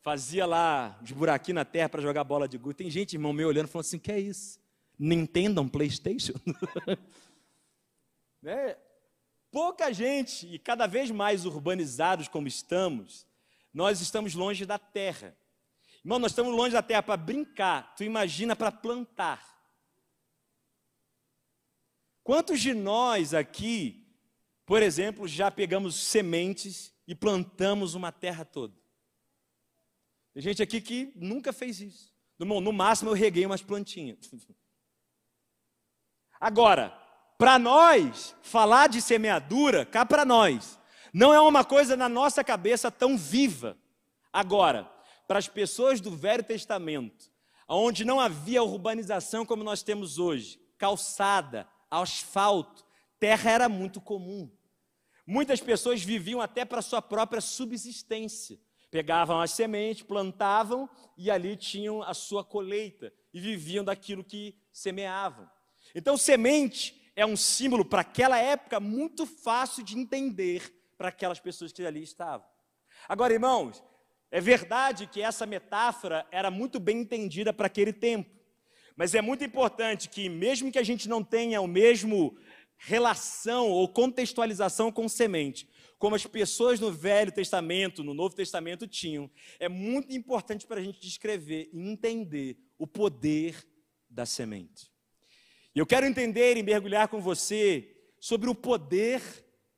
Fazia 0.00 0.46
lá 0.46 0.98
uns 1.02 1.12
buraquinhos 1.12 1.56
na 1.56 1.64
terra 1.66 1.90
para 1.90 2.00
jogar 2.00 2.24
bola 2.24 2.48
de 2.48 2.56
gude. 2.56 2.78
Tem 2.78 2.90
gente, 2.90 3.12
irmão 3.12 3.34
meu, 3.34 3.48
olhando 3.48 3.68
falando 3.68 3.84
assim: 3.84 3.98
que 3.98 4.10
é 4.10 4.18
isso? 4.18 4.58
Nintendo, 4.98 5.60
um 5.60 5.68
PlayStation? 5.68 6.32
né? 8.40 8.74
Pouca 9.50 9.92
gente, 9.92 10.46
e 10.46 10.58
cada 10.58 10.86
vez 10.86 11.10
mais 11.10 11.44
urbanizados 11.44 12.28
como 12.28 12.48
estamos, 12.48 13.26
nós 13.74 14.00
estamos 14.00 14.34
longe 14.34 14.64
da 14.64 14.78
terra. 14.78 15.36
Irmão, 16.02 16.18
nós 16.18 16.32
estamos 16.32 16.56
longe 16.56 16.72
da 16.72 16.82
terra 16.82 17.02
para 17.02 17.18
brincar, 17.18 17.94
tu 17.94 18.04
imagina 18.04 18.56
para 18.56 18.72
plantar. 18.72 19.51
Quantos 22.22 22.60
de 22.60 22.72
nós 22.72 23.34
aqui, 23.34 24.06
por 24.64 24.82
exemplo, 24.82 25.26
já 25.26 25.50
pegamos 25.50 25.96
sementes 25.96 26.94
e 27.06 27.14
plantamos 27.14 27.94
uma 27.94 28.12
terra 28.12 28.44
toda? 28.44 28.74
Tem 30.32 30.42
gente 30.42 30.62
aqui 30.62 30.80
que 30.80 31.12
nunca 31.16 31.52
fez 31.52 31.80
isso. 31.80 32.12
No, 32.38 32.60
no 32.60 32.72
máximo 32.72 33.10
eu 33.10 33.14
reguei 33.14 33.44
umas 33.44 33.62
plantinhas. 33.62 34.30
Agora, 36.40 36.90
para 37.38 37.58
nós, 37.58 38.34
falar 38.42 38.88
de 38.88 39.02
semeadura, 39.02 39.84
cá 39.84 40.06
para 40.06 40.24
nós, 40.24 40.78
não 41.12 41.34
é 41.34 41.40
uma 41.40 41.64
coisa 41.64 41.96
na 41.96 42.08
nossa 42.08 42.42
cabeça 42.42 42.90
tão 42.90 43.18
viva. 43.18 43.76
Agora, 44.32 44.90
para 45.26 45.38
as 45.38 45.48
pessoas 45.48 46.00
do 46.00 46.10
Velho 46.10 46.42
Testamento, 46.42 47.30
onde 47.68 48.04
não 48.04 48.20
havia 48.20 48.62
urbanização 48.62 49.44
como 49.44 49.64
nós 49.64 49.82
temos 49.82 50.18
hoje, 50.18 50.60
calçada, 50.78 51.68
asfalto, 52.00 52.84
terra 53.18 53.50
era 53.50 53.68
muito 53.68 54.00
comum. 54.00 54.50
Muitas 55.26 55.60
pessoas 55.60 56.02
viviam 56.02 56.40
até 56.40 56.64
para 56.64 56.82
sua 56.82 57.02
própria 57.02 57.40
subsistência. 57.40 58.58
Pegavam 58.90 59.40
as 59.40 59.52
sementes, 59.52 60.02
plantavam 60.02 60.88
e 61.16 61.30
ali 61.30 61.56
tinham 61.56 62.02
a 62.02 62.12
sua 62.12 62.44
colheita 62.44 63.12
e 63.32 63.40
viviam 63.40 63.84
daquilo 63.84 64.24
que 64.24 64.56
semeavam. 64.72 65.48
Então, 65.94 66.16
semente 66.16 67.10
é 67.14 67.24
um 67.24 67.36
símbolo 67.36 67.84
para 67.84 68.00
aquela 68.00 68.38
época 68.38 68.80
muito 68.80 69.26
fácil 69.26 69.82
de 69.82 69.98
entender 69.98 70.74
para 70.96 71.08
aquelas 71.08 71.40
pessoas 71.40 71.72
que 71.72 71.84
ali 71.84 72.02
estavam. 72.02 72.46
Agora, 73.08 73.32
irmãos, 73.32 73.82
é 74.30 74.40
verdade 74.40 75.06
que 75.06 75.20
essa 75.20 75.44
metáfora 75.46 76.26
era 76.30 76.50
muito 76.50 76.80
bem 76.80 77.00
entendida 77.00 77.52
para 77.52 77.66
aquele 77.66 77.92
tempo. 77.92 78.30
Mas 78.96 79.14
é 79.14 79.22
muito 79.22 79.44
importante 79.44 80.08
que, 80.08 80.28
mesmo 80.28 80.70
que 80.70 80.78
a 80.78 80.82
gente 80.82 81.08
não 81.08 81.22
tenha 81.22 81.60
o 81.60 81.66
mesmo 81.66 82.36
relação 82.76 83.68
ou 83.68 83.88
contextualização 83.88 84.90
com 84.90 85.08
semente, 85.08 85.68
como 85.98 86.16
as 86.16 86.26
pessoas 86.26 86.80
no 86.80 86.90
Velho 86.90 87.30
Testamento, 87.30 88.02
no 88.02 88.12
Novo 88.12 88.34
Testamento 88.34 88.88
tinham, 88.88 89.30
é 89.60 89.68
muito 89.68 90.12
importante 90.16 90.66
para 90.66 90.80
a 90.80 90.82
gente 90.82 91.00
descrever 91.00 91.70
e 91.72 91.80
entender 91.80 92.58
o 92.76 92.86
poder 92.86 93.56
da 94.10 94.26
semente. 94.26 94.90
E 95.74 95.78
eu 95.78 95.86
quero 95.86 96.04
entender 96.04 96.56
e 96.56 96.62
mergulhar 96.62 97.06
com 97.06 97.20
você 97.20 97.96
sobre 98.18 98.50
o 98.50 98.54
poder 98.54 99.22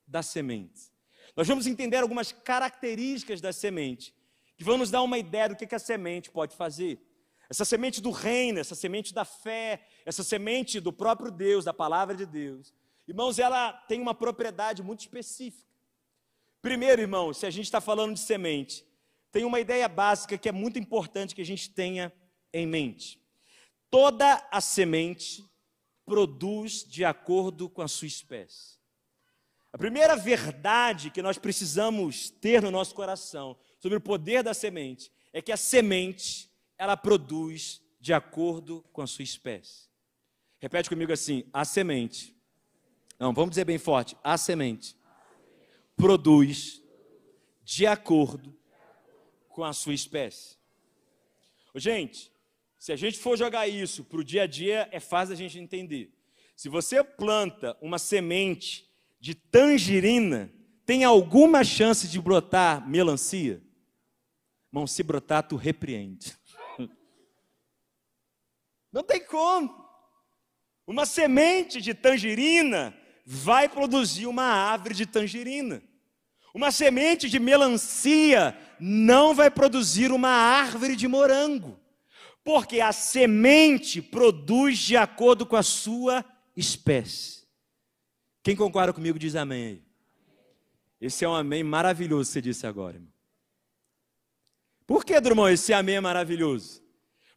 da 0.07 0.23
semente. 0.23 0.93
Nós 1.37 1.47
vamos 1.47 1.67
entender 1.67 1.99
algumas 1.99 2.33
características 2.33 3.41
da 3.41 3.53
semente 3.53 4.15
que 4.57 4.65
vão 4.65 4.79
nos 4.79 4.91
dar 4.91 5.03
uma 5.03 5.19
ideia 5.19 5.51
do 5.51 5.57
que, 5.57 5.67
que 5.67 5.75
a 5.75 5.79
semente 5.79 6.31
pode 6.31 6.57
fazer. 6.57 7.04
Essa 7.49 7.65
semente 7.65 8.01
do 8.01 8.11
reino, 8.11 8.59
essa 8.59 8.75
semente 8.75 9.13
da 9.13 9.25
fé, 9.25 9.87
essa 10.05 10.23
semente 10.23 10.81
do 10.81 10.93
próprio 10.93 11.31
Deus, 11.31 11.65
da 11.65 11.73
palavra 11.73 12.15
de 12.15 12.27
Deus. 12.27 12.73
Irmãos, 13.07 13.39
ela 13.39 13.73
tem 13.73 14.01
uma 14.01 14.15
propriedade 14.15 14.83
muito 14.83 15.01
específica. 15.01 15.69
Primeiro, 16.63 17.03
irmãos, 17.03 17.39
se 17.39 17.47
a 17.47 17.51
gente 17.51 17.67
está 17.67 17.81
falando 17.81 18.15
de 18.15 18.21
semente, 18.21 18.87
tem 19.31 19.45
uma 19.45 19.61
ideia 19.61 19.89
básica 19.89 20.39
que 20.39 20.49
é 20.49 20.53
muito 20.53 20.79
importante 20.79 21.35
que 21.35 21.43
a 21.43 21.47
gente 21.47 21.69
tenha 21.69 22.13
em 22.53 22.67
mente. 22.67 23.21
Toda 23.91 24.47
a 24.51 24.61
semente 24.61 25.45
produz 26.07 26.85
de 26.85 27.05
acordo 27.05 27.69
com 27.69 27.83
a 27.83 27.89
sua 27.89 28.07
espécie. 28.07 28.79
A 29.73 29.79
primeira 29.79 30.17
verdade 30.17 31.11
que 31.11 31.21
nós 31.21 31.37
precisamos 31.37 32.31
ter 32.31 32.63
no 32.63 32.71
nosso 32.71 32.95
coração 32.95 33.59
sobre 33.81 33.99
o 33.99 34.01
poder 34.01 34.43
da 34.43 34.55
semente 34.55 35.11
é 35.33 35.43
que 35.43 35.51
a 35.51 35.57
semente, 35.57 36.49
ela 36.85 36.97
produz 36.97 37.83
de 38.01 38.13
acordo 38.13 38.85
com 38.93 39.03
a 39.03 39.07
sua 39.07 39.23
espécie. 39.23 39.89
Repete 40.61 40.89
comigo 40.89 41.13
assim: 41.13 41.45
a 41.53 41.65
semente. 41.65 42.37
Não, 43.19 43.33
vamos 43.33 43.51
dizer 43.51 43.65
bem 43.65 43.79
forte: 43.79 44.17
a 44.23 44.37
semente 44.37 44.97
produz 45.97 46.83
de 47.63 47.87
acordo 47.87 48.57
com 49.49 49.65
a 49.65 49.73
sua 49.73 49.95
espécie. 49.95 50.57
Gente, 51.75 52.31
se 52.79 52.93
a 52.93 52.97
gente 52.97 53.19
for 53.19 53.37
jogar 53.37 53.67
isso 53.67 54.05
para 54.05 54.21
o 54.21 54.25
dia 54.25 54.43
a 54.43 54.47
dia, 54.47 54.89
é 54.93 55.01
fácil 55.01 55.33
a 55.33 55.37
gente 55.37 55.59
entender. 55.59 56.13
Se 56.55 56.69
você 56.69 57.03
planta 57.03 57.77
uma 57.81 57.99
semente 57.99 58.89
de 59.19 59.35
tangerina, 59.35 60.53
tem 60.85 61.03
alguma 61.03 61.65
chance 61.65 62.07
de 62.07 62.21
brotar 62.21 62.87
melancia? 62.87 63.63
Irmão, 64.71 64.87
se 64.87 65.03
brotar, 65.03 65.49
tu 65.49 65.57
repreende. 65.57 66.37
Não 68.95 69.03
tem 69.03 69.21
como. 69.27 69.85
Uma 70.87 71.05
semente 71.05 71.81
de 71.81 71.93
tangerina 71.93 72.97
vai 73.27 73.69
produzir 73.69 74.29
uma 74.29 74.45
árvore 74.45 74.95
de 74.95 75.05
tangerina. 75.05 75.83
Uma 76.55 76.71
semente 76.71 77.29
de 77.29 77.41
melancia 77.41 78.57
não 78.79 79.35
vai 79.35 79.51
produzir 79.51 80.13
uma 80.13 80.29
árvore 80.29 80.95
de 80.95 81.09
morango. 81.09 81.77
Porque 82.45 82.81
a 82.81 82.93
semente 82.93 84.01
produz 84.01 84.79
de 84.79 84.97
acordo 84.97 85.45
com 85.45 85.57
a 85.57 85.63
sua 85.65 86.25
espécie. 86.57 87.43
Quem 88.45 88.55
concorda 88.55 88.93
comigo 88.93 89.19
diz 89.19 89.35
amém 89.35 89.67
aí. 89.67 89.83
Esse 91.01 91.25
é 91.25 91.29
um 91.29 91.35
amém 91.35 91.65
maravilhoso 91.65 92.29
que 92.29 92.35
você 92.35 92.41
disse 92.43 92.65
agora, 92.65 92.99
irmão. 92.99 93.13
Por 94.87 95.05
que, 95.05 95.19
Drummond, 95.21 95.53
esse 95.53 95.73
amém 95.73 95.97
é 95.97 96.01
maravilhoso? 96.01 96.84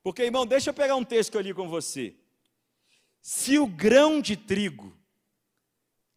Porque, 0.08 0.24
irmão, 0.24 0.46
deixa 0.46 0.70
eu 0.70 0.74
pegar 0.74 0.96
um 0.96 1.04
texto 1.04 1.32
que 1.32 1.38
eu 1.38 1.42
li 1.42 1.54
com 1.54 1.68
você. 1.68 2.16
Se 3.22 3.60
o 3.60 3.68
grão 3.68 4.22
de 4.22 4.38
trigo 4.38 4.98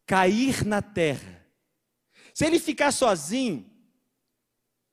cair 0.05 0.65
na 0.65 0.81
terra, 0.81 1.45
se 2.33 2.45
ele 2.45 2.57
ficar 2.57 2.93
sozinho, 2.93 3.69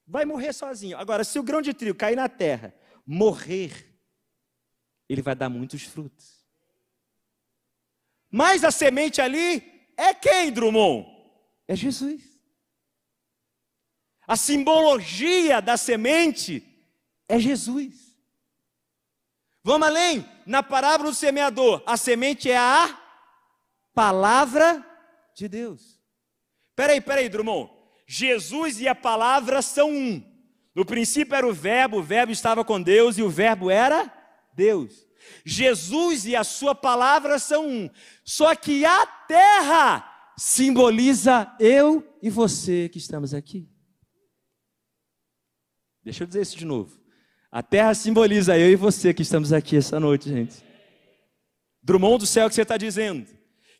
vai 0.04 0.24
morrer 0.24 0.52
sozinho. 0.52 0.98
Agora, 0.98 1.22
se 1.22 1.38
o 1.38 1.44
grão 1.44 1.62
de 1.62 1.72
trigo 1.72 1.96
cair 1.96 2.16
na 2.16 2.28
terra, 2.28 2.74
morrer, 3.06 3.70
ele 5.08 5.22
vai 5.22 5.36
dar 5.36 5.48
muitos 5.48 5.84
frutos. 5.84 6.44
Mas 8.28 8.64
a 8.64 8.72
semente 8.72 9.20
ali 9.20 9.90
é 9.96 10.12
quem, 10.12 10.50
Drummond? 10.50 11.08
É 11.68 11.76
Jesus. 11.76 12.20
A 14.26 14.36
simbologia 14.36 15.62
da 15.62 15.76
semente 15.76 16.66
é 17.28 17.38
Jesus. 17.38 18.07
Vamos 19.62 19.88
além, 19.88 20.26
na 20.46 20.62
parábola 20.62 21.10
do 21.10 21.14
semeador, 21.14 21.82
a 21.86 21.96
semente 21.96 22.50
é 22.50 22.56
a 22.56 22.98
palavra 23.94 24.84
de 25.34 25.48
Deus. 25.48 26.00
Peraí, 26.74 27.00
peraí, 27.00 27.28
Drummond. 27.28 27.70
Jesus 28.06 28.80
e 28.80 28.88
a 28.88 28.94
palavra 28.94 29.60
são 29.60 29.90
um. 29.90 30.24
No 30.74 30.84
princípio 30.84 31.34
era 31.34 31.46
o 31.46 31.52
Verbo, 31.52 31.98
o 31.98 32.02
Verbo 32.02 32.32
estava 32.32 32.64
com 32.64 32.80
Deus 32.80 33.18
e 33.18 33.22
o 33.22 33.28
Verbo 33.28 33.70
era 33.70 34.12
Deus. 34.54 35.06
Jesus 35.44 36.24
e 36.24 36.36
a 36.36 36.44
sua 36.44 36.74
palavra 36.74 37.38
são 37.38 37.68
um. 37.68 37.90
Só 38.24 38.54
que 38.54 38.84
a 38.84 39.06
terra 39.06 40.32
simboliza 40.36 41.52
eu 41.58 42.16
e 42.22 42.30
você 42.30 42.88
que 42.88 42.98
estamos 42.98 43.34
aqui. 43.34 43.68
Deixa 46.02 46.22
eu 46.22 46.26
dizer 46.26 46.42
isso 46.42 46.56
de 46.56 46.64
novo. 46.64 46.98
A 47.50 47.62
terra 47.62 47.94
simboliza 47.94 48.58
eu 48.58 48.70
e 48.70 48.76
você 48.76 49.14
que 49.14 49.22
estamos 49.22 49.52
aqui 49.52 49.76
essa 49.76 49.98
noite, 49.98 50.28
gente. 50.28 50.56
Drummond 51.82 52.18
do 52.18 52.26
céu 52.26 52.48
que 52.48 52.54
você 52.54 52.62
está 52.62 52.76
dizendo. 52.76 53.26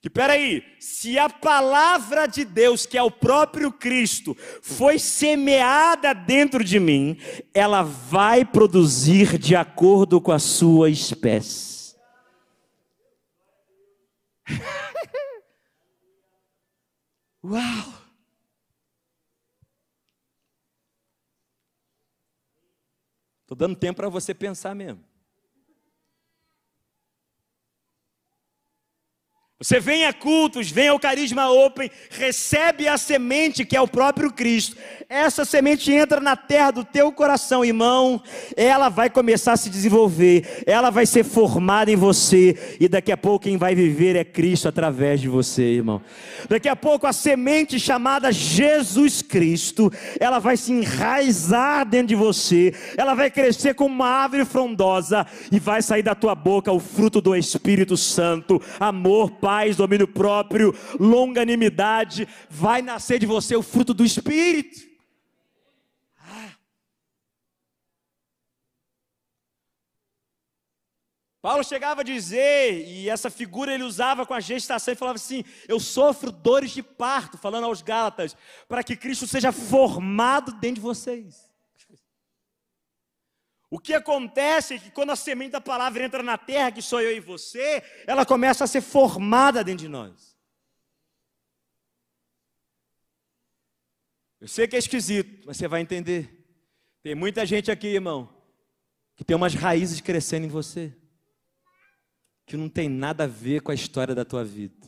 Que 0.01 0.09
peraí, 0.09 0.63
se 0.79 1.19
a 1.19 1.29
palavra 1.29 2.27
de 2.27 2.45
Deus, 2.45 2.87
que 2.87 2.97
é 2.97 3.03
o 3.03 3.11
próprio 3.11 3.73
Cristo, 3.73 4.37
foi 4.63 4.97
semeada 4.99 6.15
dentro 6.15 6.63
de 6.63 6.79
mim, 6.79 7.19
ela 7.53 7.83
vai 7.83 8.45
produzir 8.45 9.37
de 9.39 9.57
acordo 9.57 10.21
com 10.21 10.31
a 10.31 10.39
sua 10.39 10.89
espécie. 10.89 11.97
Uau! 17.45 17.98
Estou 23.49 23.57
dando 23.57 23.75
tempo 23.75 23.97
para 23.97 24.11
você 24.11 24.35
pensar 24.35 24.75
mesmo. 24.75 25.03
Você 29.61 29.81
vem 29.81 30.07
a 30.07 30.13
cultos, 30.13 30.71
vem 30.71 30.87
ao 30.87 31.01
Carisma 31.01 31.51
Open, 31.51 31.91
recebe 32.11 32.87
a 32.87 32.97
semente 32.97 33.65
que 33.65 33.77
é 33.77 33.81
o 33.81 33.89
próprio 33.89 34.33
Cristo. 34.33 34.77
Essa 35.09 35.45
semente 35.45 35.91
entra 35.93 36.21
na 36.21 36.37
terra 36.37 36.71
do 36.71 36.85
teu 36.85 37.11
coração, 37.11 37.65
irmão. 37.65 38.23
Ela 38.57 38.89
vai 38.89 39.11
começar 39.11 39.55
a 39.55 39.57
se 39.57 39.69
desenvolver, 39.69 40.63
ela 40.65 40.91
vai 40.91 41.07
ser 41.07 41.25
formada 41.25 41.91
em 41.91 41.97
você, 41.97 42.77
e 42.79 42.87
daqui 42.87 43.11
a 43.11 43.17
pouco 43.17 43.47
quem 43.47 43.57
vai 43.57 43.75
viver 43.75 44.15
é 44.15 44.23
Cristo 44.23 44.69
através 44.69 45.21
de 45.21 45.29
você, 45.29 45.63
irmão. 45.63 46.01
Daqui 46.49 46.69
a 46.69 46.77
pouco 46.77 47.09
a 47.09 47.13
semente 47.13 47.81
chamada 47.81 48.31
Jesus 48.31 49.23
Cristo, 49.23 49.93
ela 50.21 50.39
vai 50.39 50.57
se 50.57 50.71
enraizar 50.71 51.85
dentro 51.85 52.07
de 52.09 52.15
você, 52.15 52.73
ela 52.97 53.15
vai 53.15 53.29
crescer 53.29 53.75
como 53.75 53.93
uma 53.93 54.09
árvore 54.09 54.45
frondosa, 54.45 55.27
e 55.51 55.59
vai 55.59 55.83
sair 55.83 56.05
da 56.05 56.15
tua 56.15 56.37
boca 56.37 56.71
o 56.71 56.79
fruto 56.79 57.21
do 57.21 57.35
Espírito 57.35 57.97
Santo, 57.97 58.63
amor, 58.79 59.33
paz 59.33 59.48
paz, 59.49 59.77
domínio 59.77 60.07
próprio, 60.07 60.75
longanimidade, 61.01 62.29
vai 62.51 62.83
nascer 62.83 63.19
de 63.19 63.25
você 63.25 63.57
o 63.57 63.63
fruto 63.63 63.95
do 63.95 64.05
Espírito. 64.05 64.87
Ah. 66.21 66.51
Paulo 71.41 71.65
chegava 71.65 72.03
a 72.03 72.05
dizer, 72.05 72.87
e 72.87 73.09
essa 73.09 73.31
figura 73.31 73.73
ele 73.73 73.85
usava 73.85 74.27
com 74.27 74.35
a 74.35 74.41
gestação, 74.41 74.93
e 74.93 74.97
falava 74.99 75.17
assim: 75.17 75.43
Eu 75.67 75.81
sofro 75.81 76.31
dores 76.31 76.73
de 76.73 76.83
parto, 76.83 77.39
falando 77.39 77.65
aos 77.65 77.81
Gálatas, 77.81 78.37
para 78.69 78.85
que 78.85 78.95
Cristo 78.95 79.27
seja 79.27 79.51
formado 79.51 80.53
dentro 80.53 80.75
de 80.75 80.81
vocês. 80.83 81.48
O 83.71 83.79
que 83.79 83.93
acontece 83.93 84.75
é 84.75 84.79
que 84.79 84.91
quando 84.91 85.11
a 85.11 85.17
semente 85.17 85.53
da 85.53 85.61
palavra 85.61 86.03
entra 86.03 86.23
na 86.23 86.39
terra, 86.39 86.73
que 86.73 86.81
sou 86.81 87.01
eu 87.01 87.15
e 87.15 87.21
você, 87.21 87.83
ela 88.07 88.25
começa 88.25 88.65
a 88.65 88.67
ser 88.67 88.81
formada 88.81 89.63
dentro 89.63 89.85
de 89.85 89.89
nós. 89.89 90.37
Eu 94.41 94.49
sei 94.49 94.67
que 94.67 94.77
é 94.77 94.79
esquisito, 94.79 95.45
mas 95.47 95.57
você 95.57 95.69
vai 95.69 95.81
entender. 95.83 96.47
Tem 97.03 97.15
muita 97.15 97.45
gente 97.45 97.71
aqui, 97.71 97.89
irmão, 97.89 98.33
que 99.17 99.25
tem 99.25 99.37
umas 99.37 99.55
raízes 99.55 100.01
crescendo 100.01 100.47
em 100.47 100.51
você, 100.51 100.97
que 102.47 102.57
não 102.57 102.69
tem 102.69 102.89
nada 102.89 103.25
a 103.25 103.27
ver 103.27 103.61
com 103.61 103.71
a 103.71 103.75
história 103.75 104.15
da 104.15 104.25
tua 104.25 104.45
vida, 104.45 104.87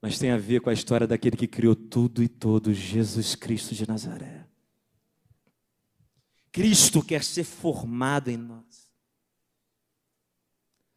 mas 0.00 0.18
tem 0.18 0.30
a 0.30 0.38
ver 0.38 0.60
com 0.60 0.70
a 0.70 0.72
história 0.72 1.06
daquele 1.06 1.36
que 1.36 1.46
criou 1.46 1.76
tudo 1.76 2.22
e 2.22 2.28
todos, 2.28 2.76
Jesus 2.76 3.34
Cristo 3.34 3.74
de 3.74 3.86
Nazaré. 3.86 4.41
Cristo 6.52 7.02
quer 7.02 7.24
ser 7.24 7.44
formado 7.44 8.30
em 8.30 8.36
nós. 8.36 8.92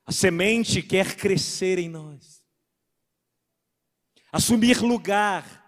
A 0.05 0.12
semente 0.12 0.83
quer 0.83 1.15
crescer 1.15 1.79
em 1.79 1.89
nós. 1.89 2.45
Assumir 4.31 4.81
lugar 4.81 5.63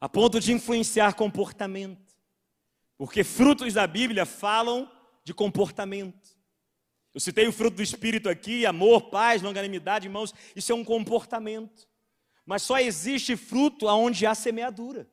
a 0.00 0.08
ponto 0.08 0.40
de 0.40 0.52
influenciar 0.52 1.14
comportamento. 1.14 2.14
Porque 2.98 3.24
frutos 3.24 3.72
da 3.72 3.86
Bíblia 3.86 4.26
falam 4.26 4.90
de 5.22 5.32
comportamento. 5.32 6.34
Eu 7.14 7.20
citei 7.20 7.46
o 7.46 7.52
fruto 7.52 7.76
do 7.76 7.82
Espírito 7.82 8.28
aqui, 8.28 8.66
amor, 8.66 9.10
paz, 9.10 9.40
longanimidade, 9.40 10.08
irmãos, 10.08 10.34
isso 10.54 10.72
é 10.72 10.74
um 10.74 10.84
comportamento. 10.84 11.88
Mas 12.44 12.62
só 12.62 12.78
existe 12.78 13.36
fruto 13.36 13.88
aonde 13.88 14.26
há 14.26 14.34
semeadura. 14.34 15.08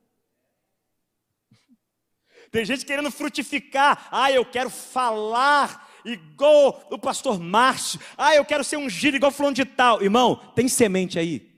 Tem 2.52 2.64
gente 2.66 2.84
querendo 2.84 3.10
frutificar. 3.10 4.08
Ah, 4.10 4.30
eu 4.30 4.44
quero 4.44 4.68
falar 4.68 5.90
igual 6.04 6.86
o 6.90 6.98
pastor 6.98 7.40
Márcio. 7.40 7.98
Ah, 8.16 8.36
eu 8.36 8.44
quero 8.44 8.62
ser 8.62 8.76
ungido 8.76 9.16
igual 9.16 9.32
fulano 9.32 9.56
de 9.56 9.64
tal. 9.64 10.02
Irmão, 10.02 10.36
tem 10.54 10.68
semente 10.68 11.18
aí? 11.18 11.50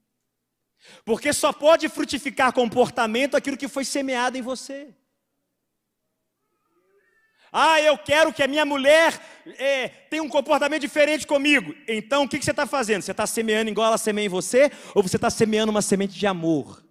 Porque 1.04 1.30
só 1.34 1.52
pode 1.52 1.90
frutificar 1.90 2.54
comportamento 2.54 3.36
aquilo 3.36 3.56
que 3.56 3.68
foi 3.68 3.84
semeado 3.84 4.38
em 4.38 4.42
você. 4.42 4.94
Ah, 7.52 7.80
eu 7.82 7.98
quero 7.98 8.32
que 8.32 8.42
a 8.42 8.48
minha 8.48 8.64
mulher 8.64 9.20
é, 9.58 9.88
tenha 9.88 10.22
um 10.22 10.28
comportamento 10.28 10.80
diferente 10.80 11.26
comigo. 11.26 11.74
Então, 11.86 12.24
o 12.24 12.28
que, 12.28 12.38
que 12.38 12.44
você 12.46 12.50
está 12.50 12.66
fazendo? 12.66 13.02
Você 13.02 13.10
está 13.10 13.26
semeando 13.26 13.70
igual 13.70 13.88
ela 13.88 13.98
semeia 13.98 14.24
em 14.24 14.30
você? 14.30 14.72
Ou 14.94 15.02
você 15.02 15.16
está 15.16 15.28
semeando 15.28 15.70
uma 15.70 15.82
semente 15.82 16.18
de 16.18 16.26
amor? 16.26 16.87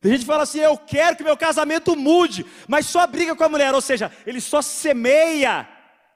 Tem 0.00 0.12
gente 0.12 0.20
que 0.20 0.26
fala 0.26 0.44
assim: 0.44 0.60
eu 0.60 0.76
quero 0.78 1.16
que 1.16 1.24
meu 1.24 1.36
casamento 1.36 1.96
mude, 1.96 2.46
mas 2.68 2.86
só 2.86 3.06
briga 3.06 3.34
com 3.34 3.44
a 3.44 3.48
mulher, 3.48 3.74
ou 3.74 3.80
seja, 3.80 4.10
ele 4.26 4.40
só 4.40 4.62
semeia 4.62 5.68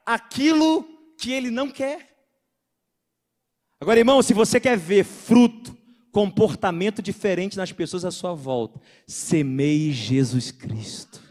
aquilo 0.05 0.83
que 1.17 1.31
ele 1.31 1.51
não 1.51 1.69
quer. 1.69 2.13
Agora, 3.79 3.99
irmão, 3.99 4.21
se 4.21 4.33
você 4.33 4.59
quer 4.59 4.77
ver 4.77 5.03
fruto, 5.03 5.77
comportamento 6.11 7.01
diferente 7.01 7.57
nas 7.57 7.71
pessoas 7.71 8.05
à 8.05 8.11
sua 8.11 8.33
volta, 8.33 8.79
semeie 9.07 9.91
Jesus 9.91 10.51
Cristo. 10.51 11.21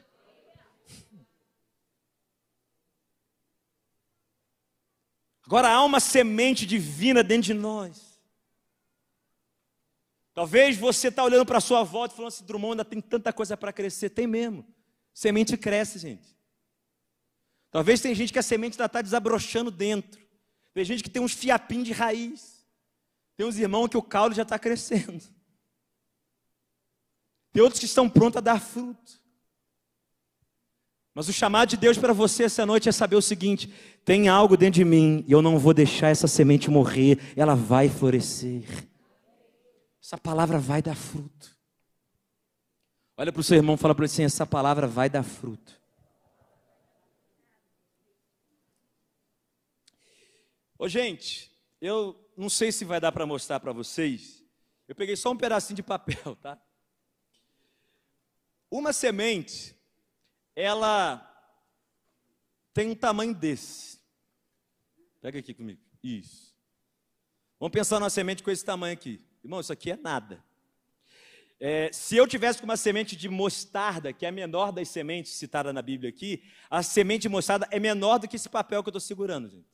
Agora 5.46 5.68
há 5.68 5.84
uma 5.84 6.00
semente 6.00 6.66
divina 6.66 7.22
dentro 7.22 7.44
de 7.44 7.54
nós. 7.54 8.11
Talvez 10.34 10.76
você 10.76 11.08
está 11.08 11.22
olhando 11.22 11.44
para 11.44 11.58
a 11.58 11.60
sua 11.60 11.82
volta 11.82 12.14
e 12.14 12.16
falando 12.16 12.28
assim, 12.28 12.44
Drummond 12.44 12.72
ainda 12.72 12.84
tem 12.84 13.00
tanta 13.00 13.32
coisa 13.32 13.56
para 13.56 13.72
crescer. 13.72 14.10
Tem 14.10 14.26
mesmo. 14.26 14.64
Semente 15.12 15.56
cresce, 15.56 15.98
gente. 15.98 16.36
Talvez 17.70 18.00
tem 18.00 18.14
gente 18.14 18.32
que 18.32 18.38
a 18.38 18.42
semente 18.42 18.74
ainda 18.74 18.86
está 18.86 19.02
desabrochando 19.02 19.70
dentro. 19.70 20.20
Tem 20.72 20.84
gente 20.84 21.02
que 21.02 21.10
tem 21.10 21.22
uns 21.22 21.32
fiapinhos 21.32 21.86
de 21.86 21.92
raiz. 21.92 22.66
Tem 23.36 23.46
uns 23.46 23.58
irmãos 23.58 23.88
que 23.88 23.96
o 23.96 24.02
caule 24.02 24.34
já 24.34 24.42
está 24.42 24.58
crescendo. 24.58 25.22
Tem 27.52 27.62
outros 27.62 27.78
que 27.78 27.86
estão 27.86 28.08
prontos 28.08 28.38
a 28.38 28.40
dar 28.40 28.60
fruto. 28.60 29.20
Mas 31.14 31.28
o 31.28 31.32
chamado 31.32 31.68
de 31.68 31.76
Deus 31.76 31.98
para 31.98 32.14
você 32.14 32.44
essa 32.44 32.64
noite 32.64 32.88
é 32.88 32.92
saber 32.92 33.16
o 33.16 33.22
seguinte: 33.22 33.70
tem 34.02 34.28
algo 34.28 34.56
dentro 34.56 34.76
de 34.76 34.84
mim 34.84 35.24
e 35.28 35.32
eu 35.32 35.42
não 35.42 35.58
vou 35.58 35.74
deixar 35.74 36.08
essa 36.08 36.26
semente 36.26 36.70
morrer, 36.70 37.18
ela 37.36 37.54
vai 37.54 37.90
florescer. 37.90 38.64
Essa 40.02 40.18
palavra 40.18 40.58
vai 40.58 40.82
dar 40.82 40.96
fruto. 40.96 41.56
Olha 43.16 43.32
para 43.32 43.40
o 43.40 43.44
seu 43.44 43.56
irmão 43.56 43.76
e 43.76 43.78
fala 43.78 43.94
para 43.94 44.04
ele 44.04 44.12
assim: 44.12 44.24
essa 44.24 44.44
palavra 44.44 44.88
vai 44.88 45.08
dar 45.08 45.22
fruto. 45.22 45.80
Ô, 50.76 50.88
gente, 50.88 51.56
eu 51.80 52.18
não 52.36 52.50
sei 52.50 52.72
se 52.72 52.84
vai 52.84 53.00
dar 53.00 53.12
para 53.12 53.24
mostrar 53.24 53.60
para 53.60 53.72
vocês. 53.72 54.42
Eu 54.88 54.96
peguei 54.96 55.14
só 55.14 55.30
um 55.30 55.36
pedacinho 55.36 55.76
de 55.76 55.82
papel, 55.84 56.34
tá? 56.42 56.60
Uma 58.68 58.92
semente, 58.92 59.76
ela 60.56 61.28
tem 62.74 62.90
um 62.90 62.94
tamanho 62.96 63.32
desse. 63.32 64.00
Pega 65.20 65.38
aqui 65.38 65.54
comigo. 65.54 65.80
Isso. 66.02 66.56
Vamos 67.60 67.72
pensar 67.72 68.00
numa 68.00 68.10
semente 68.10 68.42
com 68.42 68.50
esse 68.50 68.64
tamanho 68.64 68.94
aqui. 68.94 69.24
Irmão, 69.42 69.60
isso 69.60 69.72
aqui 69.72 69.90
é 69.90 69.96
nada. 69.96 70.42
É, 71.64 71.92
se 71.92 72.16
eu 72.16 72.26
tivesse 72.26 72.58
com 72.58 72.64
uma 72.64 72.76
semente 72.76 73.14
de 73.14 73.28
mostarda, 73.28 74.12
que 74.12 74.26
é 74.26 74.28
a 74.28 74.32
menor 74.32 74.72
das 74.72 74.88
sementes 74.88 75.32
citada 75.32 75.72
na 75.72 75.80
Bíblia 75.80 76.10
aqui, 76.10 76.42
a 76.68 76.82
semente 76.82 77.22
de 77.22 77.28
mostarda 77.28 77.68
é 77.70 77.78
menor 77.78 78.18
do 78.18 78.26
que 78.26 78.34
esse 78.34 78.48
papel 78.48 78.82
que 78.82 78.88
eu 78.88 78.90
estou 78.90 79.00
segurando, 79.00 79.48
gente. 79.48 79.70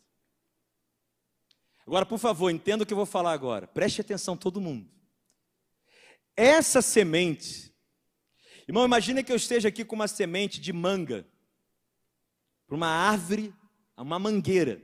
Agora, 1.87 2.05
por 2.05 2.19
favor, 2.19 2.51
entenda 2.51 2.85
o 2.85 2.87
que 2.87 2.93
eu 2.93 2.97
vou 2.99 3.07
falar 3.07 3.33
agora. 3.33 3.67
Preste 3.67 4.03
atenção, 4.03 4.37
todo 4.37 4.61
mundo. 4.61 4.87
Essa 6.37 6.83
semente, 6.83 7.75
irmão, 8.69 8.85
imagine 8.85 9.25
que 9.25 9.33
eu 9.33 9.37
esteja 9.37 9.69
aqui 9.69 9.85
com 9.85 9.97
uma 9.97 10.07
semente 10.07 10.61
de 10.61 10.73
manga, 10.73 11.27
para 12.67 12.77
uma 12.77 12.89
árvore, 12.89 13.55
uma 13.97 14.19
mangueira. 14.19 14.81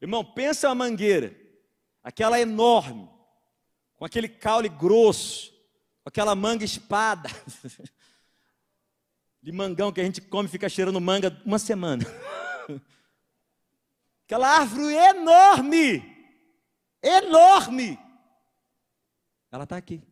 Irmão, 0.00 0.22
pensa 0.22 0.68
uma 0.68 0.74
mangueira, 0.74 1.34
aquela 2.02 2.38
enorme, 2.38 3.08
com 4.02 4.06
aquele 4.06 4.28
caule 4.28 4.68
grosso, 4.68 5.52
com 6.02 6.08
aquela 6.08 6.34
manga 6.34 6.64
espada, 6.64 7.28
limangão 9.40 9.92
que 9.92 10.00
a 10.00 10.04
gente 10.04 10.20
come 10.20 10.48
e 10.48 10.50
fica 10.50 10.68
cheirando 10.68 11.00
manga 11.00 11.40
uma 11.46 11.56
semana. 11.56 12.04
Aquela 14.26 14.58
árvore 14.58 14.92
enorme, 14.92 16.02
enorme. 17.00 17.96
Ela 19.52 19.62
está 19.62 19.76
aqui. 19.76 20.02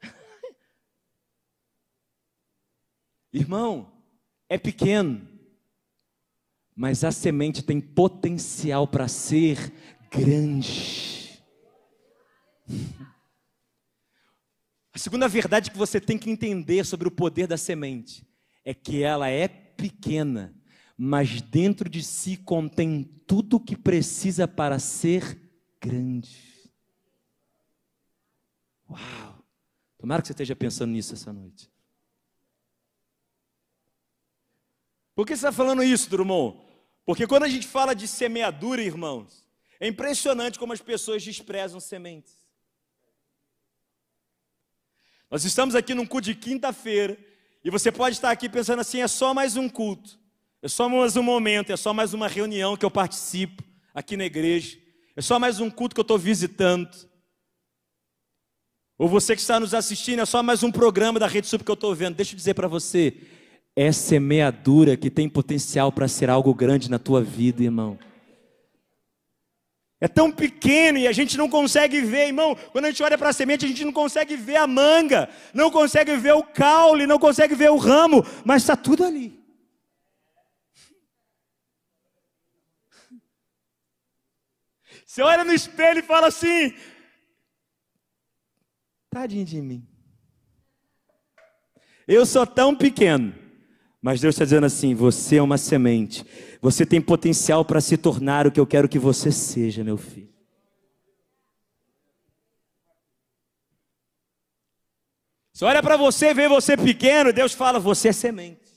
Irmão, 3.34 3.92
é 4.48 4.56
pequeno, 4.56 5.29
mas 6.80 7.04
a 7.04 7.12
semente 7.12 7.62
tem 7.62 7.78
potencial 7.78 8.88
para 8.88 9.06
ser 9.06 9.70
grande. 10.10 11.38
A 14.90 14.98
segunda 14.98 15.28
verdade 15.28 15.70
que 15.70 15.76
você 15.76 16.00
tem 16.00 16.16
que 16.16 16.30
entender 16.30 16.86
sobre 16.86 17.06
o 17.06 17.10
poder 17.10 17.46
da 17.46 17.58
semente 17.58 18.26
é 18.64 18.72
que 18.72 19.02
ela 19.02 19.28
é 19.28 19.46
pequena, 19.46 20.54
mas 20.96 21.42
dentro 21.42 21.86
de 21.86 22.02
si 22.02 22.38
contém 22.38 23.04
tudo 23.26 23.56
o 23.56 23.60
que 23.60 23.76
precisa 23.76 24.48
para 24.48 24.78
ser 24.78 25.38
grande. 25.82 26.34
Uau! 28.88 29.44
Tomara 29.98 30.22
que 30.22 30.28
você 30.28 30.32
esteja 30.32 30.56
pensando 30.56 30.92
nisso 30.92 31.12
essa 31.12 31.30
noite. 31.30 31.70
Por 35.14 35.26
que 35.26 35.36
você 35.36 35.46
está 35.46 35.52
falando 35.52 35.82
isso, 35.82 36.08
Drummond? 36.08 36.69
Porque 37.10 37.26
quando 37.26 37.42
a 37.42 37.48
gente 37.48 37.66
fala 37.66 37.92
de 37.92 38.06
semeadura, 38.06 38.80
irmãos, 38.80 39.44
é 39.80 39.88
impressionante 39.88 40.60
como 40.60 40.72
as 40.72 40.80
pessoas 40.80 41.24
desprezam 41.24 41.80
sementes. 41.80 42.32
Nós 45.28 45.44
estamos 45.44 45.74
aqui 45.74 45.92
num 45.92 46.06
culto 46.06 46.26
de 46.26 46.36
quinta-feira, 46.36 47.18
e 47.64 47.68
você 47.68 47.90
pode 47.90 48.14
estar 48.14 48.30
aqui 48.30 48.48
pensando 48.48 48.78
assim: 48.78 49.00
é 49.00 49.08
só 49.08 49.34
mais 49.34 49.56
um 49.56 49.68
culto, 49.68 50.20
é 50.62 50.68
só 50.68 50.88
mais 50.88 51.16
um 51.16 51.22
momento, 51.24 51.72
é 51.72 51.76
só 51.76 51.92
mais 51.92 52.14
uma 52.14 52.28
reunião 52.28 52.76
que 52.76 52.84
eu 52.84 52.90
participo 52.92 53.64
aqui 53.92 54.16
na 54.16 54.26
igreja, 54.26 54.78
é 55.16 55.20
só 55.20 55.36
mais 55.36 55.58
um 55.58 55.68
culto 55.68 55.96
que 55.96 56.00
eu 56.00 56.02
estou 56.02 56.16
visitando. 56.16 56.88
Ou 58.96 59.08
você 59.08 59.34
que 59.34 59.40
está 59.40 59.58
nos 59.58 59.74
assistindo, 59.74 60.20
é 60.20 60.26
só 60.26 60.44
mais 60.44 60.62
um 60.62 60.70
programa 60.70 61.18
da 61.18 61.26
Rede 61.26 61.48
Sub 61.48 61.64
que 61.64 61.70
eu 61.72 61.74
estou 61.74 61.92
vendo. 61.92 62.14
Deixa 62.14 62.34
eu 62.34 62.36
dizer 62.36 62.54
para 62.54 62.68
você, 62.68 63.16
é 63.76 63.92
semeadura 63.92 64.96
que 64.96 65.10
tem 65.10 65.28
potencial 65.28 65.92
para 65.92 66.08
ser 66.08 66.28
algo 66.28 66.54
grande 66.54 66.90
na 66.90 66.98
tua 66.98 67.22
vida, 67.22 67.62
irmão. 67.62 67.98
É 70.00 70.08
tão 70.08 70.32
pequeno 70.32 70.98
e 70.98 71.06
a 71.06 71.12
gente 71.12 71.36
não 71.36 71.48
consegue 71.48 72.00
ver, 72.00 72.28
irmão. 72.28 72.56
Quando 72.72 72.86
a 72.86 72.90
gente 72.90 73.02
olha 73.02 73.18
para 73.18 73.28
a 73.28 73.32
semente, 73.34 73.66
a 73.66 73.68
gente 73.68 73.84
não 73.84 73.92
consegue 73.92 74.34
ver 74.34 74.56
a 74.56 74.66
manga, 74.66 75.28
não 75.52 75.70
consegue 75.70 76.16
ver 76.16 76.32
o 76.32 76.42
caule, 76.42 77.06
não 77.06 77.18
consegue 77.18 77.54
ver 77.54 77.70
o 77.70 77.76
ramo, 77.76 78.24
mas 78.44 78.62
está 78.62 78.74
tudo 78.76 79.04
ali. 79.04 79.38
Você 85.04 85.22
olha 85.22 85.44
no 85.44 85.52
espelho 85.52 85.98
e 85.98 86.02
fala 86.02 86.28
assim: 86.28 86.72
tadinho 89.10 89.44
de 89.44 89.60
mim. 89.60 89.86
Eu 92.08 92.24
sou 92.24 92.46
tão 92.46 92.74
pequeno. 92.74 93.39
Mas 94.00 94.20
Deus 94.20 94.34
está 94.34 94.44
dizendo 94.44 94.66
assim: 94.66 94.94
você 94.94 95.36
é 95.36 95.42
uma 95.42 95.58
semente, 95.58 96.24
você 96.60 96.86
tem 96.86 97.00
potencial 97.00 97.64
para 97.64 97.80
se 97.80 97.96
tornar 97.96 98.46
o 98.46 98.52
que 98.52 98.60
eu 98.60 98.66
quero 98.66 98.88
que 98.88 98.98
você 98.98 99.30
seja, 99.30 99.84
meu 99.84 99.96
filho. 99.96 100.30
Se 105.52 105.64
olha 105.64 105.82
para 105.82 105.96
você 105.98 106.32
vê 106.32 106.48
você 106.48 106.76
pequeno, 106.76 107.32
Deus 107.32 107.52
fala: 107.52 107.78
você 107.78 108.08
é 108.08 108.12
semente. 108.12 108.70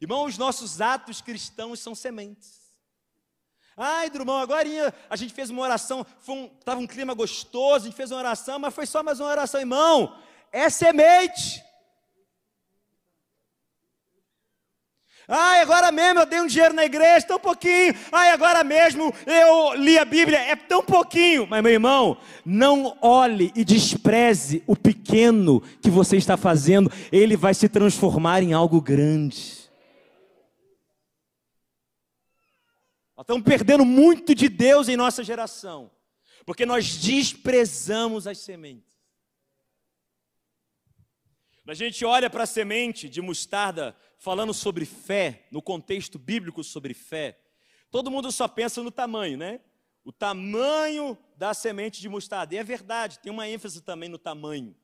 Irmão, 0.00 0.26
os 0.26 0.38
nossos 0.38 0.80
atos 0.80 1.20
cristãos 1.20 1.80
são 1.80 1.94
sementes. 1.94 2.57
Ai, 3.80 4.10
Drumão, 4.10 4.38
agora 4.38 4.66
a 5.08 5.14
gente 5.14 5.32
fez 5.32 5.50
uma 5.50 5.62
oração, 5.62 6.04
estava 6.58 6.80
um, 6.80 6.82
um 6.82 6.86
clima 6.86 7.14
gostoso, 7.14 7.84
a 7.84 7.88
gente 7.88 7.96
fez 7.96 8.10
uma 8.10 8.18
oração, 8.18 8.58
mas 8.58 8.74
foi 8.74 8.86
só 8.86 9.04
mais 9.04 9.20
uma 9.20 9.28
oração, 9.30 9.60
irmão. 9.60 10.16
É 10.50 10.68
semente. 10.68 11.62
Ai, 15.28 15.60
agora 15.60 15.92
mesmo 15.92 16.20
eu 16.20 16.26
dei 16.26 16.40
um 16.40 16.46
dinheiro 16.46 16.74
na 16.74 16.86
igreja, 16.86 17.26
tão 17.26 17.38
pouquinho. 17.38 17.94
Ai, 18.10 18.30
agora 18.30 18.64
mesmo 18.64 19.14
eu 19.26 19.74
li 19.74 19.96
a 19.96 20.04
Bíblia, 20.04 20.38
é 20.38 20.56
tão 20.56 20.82
pouquinho. 20.82 21.46
Mas, 21.48 21.62
meu 21.62 21.70
irmão, 21.70 22.16
não 22.44 22.96
olhe 23.00 23.52
e 23.54 23.64
despreze 23.64 24.60
o 24.66 24.74
pequeno 24.74 25.60
que 25.80 25.90
você 25.90 26.16
está 26.16 26.36
fazendo, 26.36 26.90
ele 27.12 27.36
vai 27.36 27.54
se 27.54 27.68
transformar 27.68 28.42
em 28.42 28.54
algo 28.54 28.80
grande. 28.80 29.57
Nós 33.18 33.24
estamos 33.24 33.42
perdendo 33.42 33.84
muito 33.84 34.32
de 34.32 34.48
Deus 34.48 34.88
em 34.88 34.96
nossa 34.96 35.24
geração, 35.24 35.90
porque 36.46 36.64
nós 36.64 36.98
desprezamos 36.98 38.28
as 38.28 38.38
sementes. 38.38 38.88
Quando 41.56 41.70
a 41.70 41.74
gente 41.74 42.04
olha 42.04 42.30
para 42.30 42.44
a 42.44 42.46
semente 42.46 43.08
de 43.08 43.20
mostarda, 43.20 43.96
falando 44.18 44.54
sobre 44.54 44.84
fé, 44.84 45.48
no 45.50 45.60
contexto 45.60 46.16
bíblico 46.16 46.62
sobre 46.62 46.94
fé, 46.94 47.40
todo 47.90 48.08
mundo 48.08 48.30
só 48.30 48.46
pensa 48.46 48.84
no 48.84 48.90
tamanho, 48.92 49.36
né? 49.36 49.62
O 50.04 50.12
tamanho 50.12 51.18
da 51.36 51.52
semente 51.52 52.00
de 52.00 52.08
mostarda. 52.08 52.54
E 52.54 52.58
é 52.58 52.62
verdade, 52.62 53.18
tem 53.18 53.32
uma 53.32 53.48
ênfase 53.48 53.82
também 53.82 54.08
no 54.08 54.16
tamanho. 54.16 54.76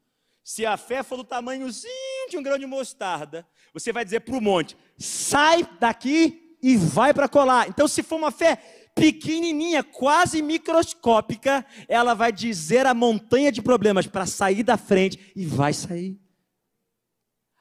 Se 0.43 0.67
a 0.67 0.77
fé 0.77 1.05
for 1.05 1.19
do 1.19 1.25
tamanhozinho 1.25 2.29
de 2.29 2.37
um 2.37 2.43
grão 2.43 2.59
de 2.59 2.67
mostarda, 2.67 3.47
você 3.73 3.93
vai 3.93 4.05
dizer 4.05 4.21
para 4.23 4.37
o 4.37 4.41
monte: 4.41 4.77
sai 4.99 5.63
daqui 5.79 6.44
e 6.67 6.79
vai 6.79 7.13
para 7.13 7.29
colar. 7.29 7.69
Então, 7.69 7.87
se 7.87 8.03
for 8.03 8.17
uma 8.17 8.31
fé 8.31 8.57
pequenininha, 8.95 9.85
quase 9.85 10.41
microscópica, 10.41 11.63
ela 11.87 12.15
vai 12.15 12.33
dizer 12.33 12.87
a 12.87 12.95
montanha 12.95 13.53
de 13.53 13.61
problemas 13.61 14.07
para 14.07 14.25
sair 14.25 14.63
da 14.63 14.79
frente 14.79 15.31
e 15.37 15.45
vai 15.45 15.75
sair. 15.75 16.19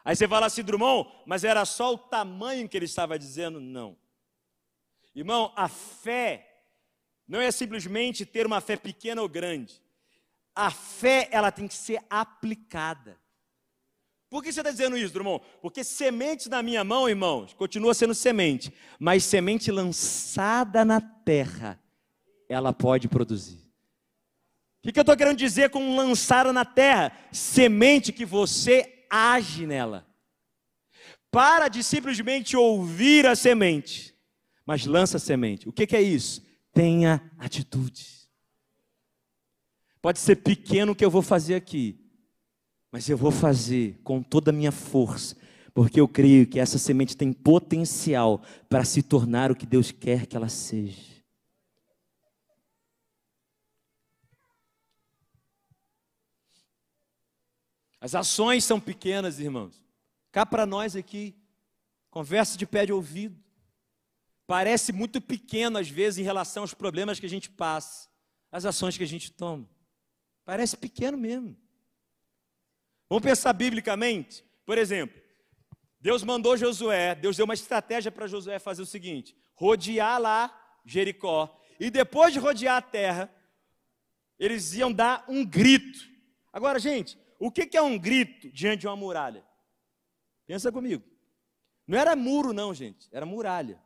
Aí 0.06 0.16
você 0.16 0.26
fala 0.26 0.46
assim, 0.46 0.64
Drummond, 0.64 1.10
mas 1.26 1.44
era 1.44 1.66
só 1.66 1.94
o 1.94 1.98
tamanho 1.98 2.70
que 2.70 2.78
ele 2.78 2.86
estava 2.86 3.20
dizendo? 3.20 3.60
Não. 3.60 3.98
Irmão, 5.14 5.52
a 5.54 5.68
fé 5.68 6.64
não 7.28 7.42
é 7.42 7.52
simplesmente 7.52 8.26
ter 8.26 8.46
uma 8.46 8.62
fé 8.62 8.78
pequena 8.78 9.22
ou 9.22 9.28
grande. 9.28 9.84
A 10.56 10.72
fé, 10.72 11.28
ela 11.30 11.52
tem 11.52 11.68
que 11.68 11.76
ser 11.76 12.00
aplicada. 12.10 13.20
Por 14.34 14.42
que 14.42 14.52
você 14.52 14.62
está 14.62 14.72
dizendo 14.72 14.98
isso, 14.98 15.14
Drummond? 15.14 15.44
Porque 15.62 15.84
sementes 15.84 16.48
na 16.48 16.64
minha 16.64 16.84
mão, 16.84 17.08
irmãos, 17.08 17.54
continua 17.54 17.94
sendo 17.94 18.16
semente, 18.16 18.74
mas 18.98 19.24
semente 19.24 19.70
lançada 19.72 20.84
na 20.84 21.00
terra, 21.00 21.80
ela 22.50 22.74
pode 22.74 23.08
produzir. 23.08 23.60
O 24.84 24.92
que 24.92 24.98
eu 24.98 25.04
estou 25.04 25.16
querendo 25.16 25.38
dizer 25.38 25.70
com 25.70 25.96
lançada 25.96 26.52
na 26.52 26.66
terra? 26.66 27.16
Semente 27.32 28.12
que 28.12 28.26
você 28.26 29.06
age 29.08 29.68
nela. 29.68 30.04
Para 31.30 31.68
de 31.68 31.84
simplesmente 31.84 32.58
ouvir 32.58 33.28
a 33.28 33.36
semente, 33.36 34.16
mas 34.66 34.88
lança 34.88 35.18
a 35.18 35.20
semente. 35.20 35.70
O 35.70 35.72
que 35.72 35.96
é 35.96 36.02
isso? 36.02 36.44
Tenha 36.74 37.32
atitude. 37.38 38.28
Pode 40.02 40.18
ser 40.18 40.38
pequeno 40.38 40.94
o 40.94 40.96
que 40.96 41.06
eu 41.06 41.12
vou 41.12 41.22
fazer 41.22 41.54
aqui, 41.54 42.03
mas 42.94 43.10
eu 43.10 43.18
vou 43.18 43.32
fazer 43.32 44.00
com 44.04 44.22
toda 44.22 44.52
a 44.52 44.54
minha 44.54 44.72
força, 44.72 45.36
porque 45.74 46.00
eu 46.00 46.08
creio 46.08 46.46
que 46.46 46.60
essa 46.60 46.78
semente 46.78 47.18
tem 47.18 47.34
potencial 47.34 48.44
para 48.70 48.86
se 48.86 49.02
tornar 49.02 49.52
o 49.52 49.56
que 49.56 49.66
Deus 49.66 49.92
quer 49.92 50.28
que 50.28 50.38
ela 50.38 50.48
seja. 50.48 51.02
As 58.00 58.14
ações 58.14 58.64
são 58.64 58.80
pequenas, 58.80 59.40
irmãos. 59.40 59.84
Cá 60.32 60.46
para 60.46 60.64
nós 60.64 60.96
aqui, 60.96 61.36
conversa 62.12 62.56
de 62.56 62.68
pé 62.68 62.86
de 62.86 62.94
ouvido. 62.94 63.44
Parece 64.46 64.94
muito 64.94 65.20
pequeno 65.20 65.80
às 65.80 65.90
vezes 65.90 66.20
em 66.20 66.24
relação 66.24 66.62
aos 66.62 66.76
problemas 66.76 67.20
que 67.20 67.26
a 67.26 67.30
gente 67.30 67.50
passa, 67.50 68.08
as 68.52 68.66
ações 68.66 68.96
que 68.96 69.04
a 69.04 69.08
gente 69.08 69.32
toma. 69.32 69.68
Parece 70.46 70.78
pequeno 70.78 71.18
mesmo. 71.18 71.63
Vamos 73.14 73.26
pensar 73.26 73.54
biblicamente? 73.54 74.44
Por 74.66 74.76
exemplo, 74.76 75.22
Deus 76.00 76.24
mandou 76.24 76.58
Josué, 76.58 77.14
Deus 77.14 77.38
deu 77.38 77.46
uma 77.46 77.54
estratégia 77.54 78.12
para 78.12 78.26
Josué 78.26 78.58
fazer 78.58 78.82
o 78.82 78.88
seguinte: 78.88 79.38
rodear 79.54 80.20
lá 80.20 80.80
Jericó, 80.84 81.56
e 81.80 81.92
depois 81.92 82.34
de 82.34 82.40
rodear 82.40 82.78
a 82.78 82.82
terra, 82.82 83.32
eles 84.40 84.74
iam 84.74 84.92
dar 84.92 85.24
um 85.30 85.46
grito. 85.46 86.00
Agora, 86.52 86.80
gente, 86.80 87.16
o 87.38 87.52
que 87.52 87.78
é 87.78 87.82
um 87.84 88.00
grito 88.00 88.50
diante 88.52 88.80
de 88.80 88.88
uma 88.88 88.96
muralha? 88.96 89.46
Pensa 90.48 90.72
comigo. 90.72 91.04
Não 91.86 92.00
era 92.00 92.16
muro, 92.16 92.52
não, 92.52 92.74
gente, 92.74 93.08
era 93.12 93.28
muralha. 93.28 93.80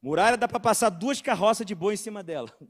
Muralha 0.00 0.38
dá 0.38 0.48
para 0.48 0.58
passar 0.58 0.88
duas 0.88 1.20
carroças 1.20 1.66
de 1.66 1.74
boi 1.74 1.92
em 1.92 1.98
cima 1.98 2.22
dela. 2.22 2.50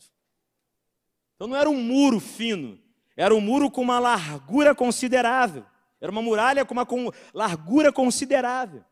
Então 1.34 1.48
não 1.48 1.56
era 1.56 1.68
um 1.68 1.82
muro 1.82 2.20
fino, 2.20 2.80
Era 3.16 3.34
um 3.34 3.40
muro 3.40 3.70
com 3.70 3.82
uma 3.82 3.98
largura 3.98 4.74
considerável. 4.74 5.64
Era 6.00 6.10
uma 6.10 6.22
muralha 6.22 6.64
com 6.64 6.74
uma 6.74 6.86
largura 7.32 7.92
considerável. 7.92 8.84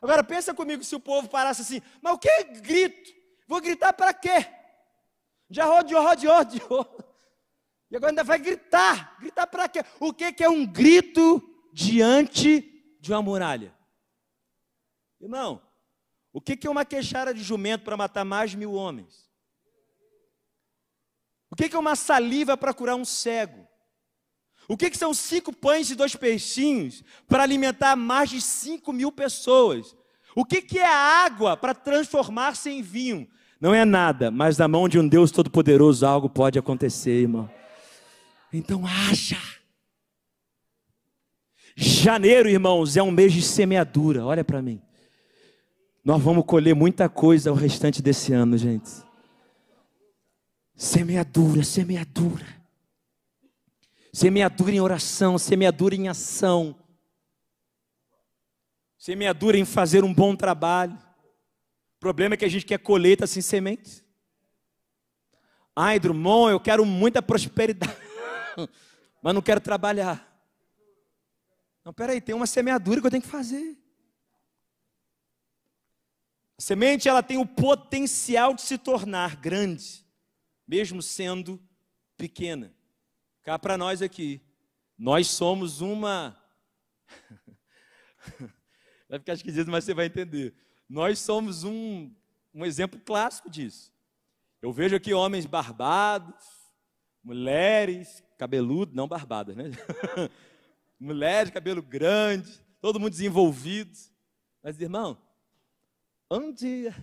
Agora 0.00 0.22
pensa 0.22 0.52
comigo 0.52 0.82
se 0.82 0.94
o 0.94 1.00
povo 1.00 1.28
parasse 1.28 1.62
assim, 1.62 1.82
mas 2.00 2.14
o 2.14 2.18
que 2.18 2.44
grito? 2.60 3.10
Vou 3.46 3.60
gritar 3.60 3.92
para 3.92 4.12
quê? 4.12 4.46
Já 5.48 5.64
rodeou, 5.64 6.02
rodeou, 6.02 6.34
rodeou. 6.36 6.96
E 7.90 7.96
agora 7.96 8.10
ainda 8.10 8.24
vai 8.24 8.38
gritar. 8.38 9.16
Gritar 9.20 9.46
para 9.46 9.68
quê? 9.68 9.84
O 10.00 10.12
que, 10.12 10.32
que 10.32 10.42
é 10.42 10.48
um 10.48 10.66
grito 10.66 11.42
diante 11.72 12.96
de 13.00 13.12
uma 13.12 13.22
muralha? 13.22 13.74
Irmão, 15.20 15.62
o 16.32 16.40
que, 16.40 16.56
que 16.56 16.66
é 16.66 16.70
uma 16.70 16.84
queixara 16.84 17.34
de 17.34 17.42
jumento 17.42 17.84
para 17.84 17.96
matar 17.96 18.24
mais 18.24 18.54
mil 18.54 18.72
homens? 18.72 19.30
O 21.52 21.54
que, 21.54 21.76
é 21.76 21.78
uma 21.78 21.94
saliva 21.94 22.56
para 22.56 22.72
curar 22.72 22.96
um 22.96 23.04
cego? 23.04 23.68
O 24.66 24.74
que, 24.74 24.96
são 24.96 25.12
cinco 25.12 25.54
pães 25.54 25.90
e 25.90 25.94
dois 25.94 26.16
peixinhos 26.16 27.04
para 27.28 27.42
alimentar 27.42 27.94
mais 27.94 28.30
de 28.30 28.40
cinco 28.40 28.90
mil 28.90 29.12
pessoas? 29.12 29.94
O 30.34 30.46
que, 30.46 30.78
é 30.78 30.86
água 30.86 31.54
para 31.54 31.74
transformar-se 31.74 32.70
em 32.70 32.80
vinho? 32.80 33.28
Não 33.60 33.74
é 33.74 33.84
nada, 33.84 34.30
mas 34.30 34.56
na 34.56 34.66
mão 34.66 34.88
de 34.88 34.98
um 34.98 35.06
Deus 35.06 35.30
Todo-Poderoso 35.30 36.06
algo 36.06 36.30
pode 36.30 36.58
acontecer, 36.58 37.20
irmão. 37.20 37.50
Então 38.50 38.86
haja. 38.86 39.36
Janeiro, 41.76 42.48
irmãos, 42.48 42.96
é 42.96 43.02
um 43.02 43.10
mês 43.10 43.30
de 43.30 43.42
semeadura. 43.42 44.24
Olha 44.24 44.42
para 44.42 44.62
mim. 44.62 44.80
Nós 46.02 46.20
vamos 46.20 46.46
colher 46.46 46.74
muita 46.74 47.10
coisa 47.10 47.52
o 47.52 47.54
restante 47.54 48.00
desse 48.00 48.32
ano, 48.32 48.56
gente. 48.56 48.90
Semeadura, 50.74 51.62
semeadura. 51.62 52.46
Semeadura 54.12 54.72
em 54.72 54.80
oração, 54.80 55.38
semeadura 55.38 55.94
em 55.94 56.08
ação. 56.08 56.78
Semeadura 58.98 59.58
em 59.58 59.64
fazer 59.64 60.04
um 60.04 60.12
bom 60.12 60.36
trabalho. 60.36 60.94
O 61.96 62.00
problema 62.00 62.34
é 62.34 62.36
que 62.36 62.44
a 62.44 62.48
gente 62.48 62.66
quer 62.66 62.78
colheita 62.78 63.26
sem 63.26 63.42
sementes. 63.42 64.04
Ai, 65.74 65.98
Drummond, 65.98 66.52
eu 66.52 66.60
quero 66.60 66.84
muita 66.84 67.22
prosperidade. 67.22 67.96
mas 69.22 69.34
não 69.34 69.40
quero 69.40 69.60
trabalhar. 69.60 70.28
Não, 71.84 71.92
peraí, 71.92 72.20
tem 72.20 72.34
uma 72.34 72.46
semeadura 72.46 73.00
que 73.00 73.06
eu 73.06 73.10
tenho 73.10 73.22
que 73.22 73.28
fazer. 73.28 73.76
A 76.58 76.62
semente 76.62 77.08
ela 77.08 77.22
tem 77.22 77.38
o 77.38 77.46
potencial 77.46 78.54
de 78.54 78.62
se 78.62 78.78
tornar 78.78 79.36
grande, 79.36 80.04
mesmo 80.72 81.02
sendo 81.02 81.62
pequena. 82.16 82.74
Cá 83.42 83.58
para 83.58 83.76
nós 83.76 84.00
aqui, 84.00 84.40
nós 84.96 85.26
somos 85.26 85.82
uma. 85.82 86.34
vai 89.06 89.18
ficar 89.18 89.34
esquisito, 89.34 89.70
mas 89.70 89.84
você 89.84 89.92
vai 89.92 90.06
entender. 90.06 90.54
Nós 90.88 91.18
somos 91.18 91.62
um, 91.62 92.10
um 92.54 92.64
exemplo 92.64 92.98
clássico 92.98 93.50
disso. 93.50 93.92
Eu 94.62 94.72
vejo 94.72 94.96
aqui 94.96 95.12
homens 95.12 95.44
barbados, 95.44 96.42
mulheres 97.22 98.24
cabeludo, 98.38 98.94
não 98.94 99.06
barbadas, 99.06 99.54
né? 99.54 99.64
Mulher 100.98 101.44
de 101.44 101.52
cabelo 101.52 101.82
grande, 101.82 102.50
todo 102.80 102.98
mundo 102.98 103.10
desenvolvido. 103.10 103.92
Mas, 104.62 104.80
irmão, 104.80 105.20
um 106.30 106.50
dia, 106.54 106.94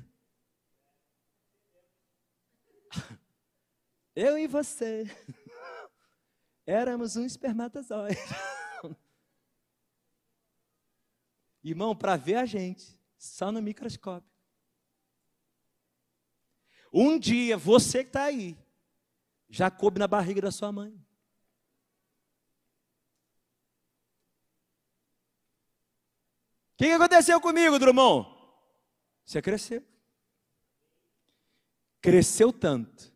eu 4.20 4.38
e 4.38 4.48
você 4.48 5.06
éramos 6.66 7.16
um 7.16 7.26
espermatozoide. 7.26 8.20
Irmão, 11.64 11.96
para 11.96 12.18
ver 12.18 12.36
a 12.36 12.46
gente, 12.46 13.00
só 13.18 13.52
no 13.52 13.62
microscópio. 13.62 14.30
Um 16.92 17.18
dia, 17.18 17.56
você 17.58 18.04
que 18.04 18.10
está 18.10 18.24
aí, 18.24 18.58
já 19.48 19.72
coube 19.72 20.00
na 20.00 20.08
barriga 20.08 20.42
da 20.42 20.52
sua 20.52 20.72
mãe. 20.72 20.92
que, 26.80 26.86
que 26.86 26.92
aconteceu 26.94 27.42
comigo, 27.42 27.78
Drummond? 27.78 28.26
Você 29.26 29.42
cresceu. 29.42 29.86
Cresceu 32.02 32.54
tanto 32.54 33.09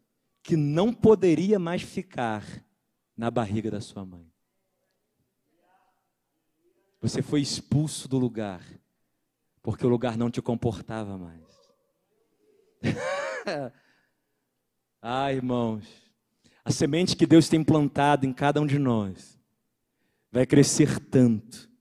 que 0.43 0.57
não 0.57 0.93
poderia 0.93 1.57
mais 1.57 1.81
ficar 1.81 2.43
na 3.15 3.31
barriga 3.31 3.71
da 3.71 3.79
sua 3.79 4.05
mãe. 4.05 4.29
Você 7.01 7.21
foi 7.21 7.41
expulso 7.41 8.07
do 8.07 8.17
lugar, 8.17 8.61
porque 9.61 9.85
o 9.85 9.89
lugar 9.89 10.17
não 10.17 10.29
te 10.29 10.41
comportava 10.41 11.17
mais. 11.17 11.41
ah, 15.01 15.33
irmãos, 15.33 15.85
a 16.63 16.71
semente 16.71 17.15
que 17.15 17.25
Deus 17.25 17.47
tem 17.47 17.63
plantado 17.63 18.25
em 18.25 18.33
cada 18.33 18.61
um 18.61 18.67
de 18.67 18.77
nós 18.77 19.39
vai 20.31 20.45
crescer 20.45 20.99
tanto 20.99 21.71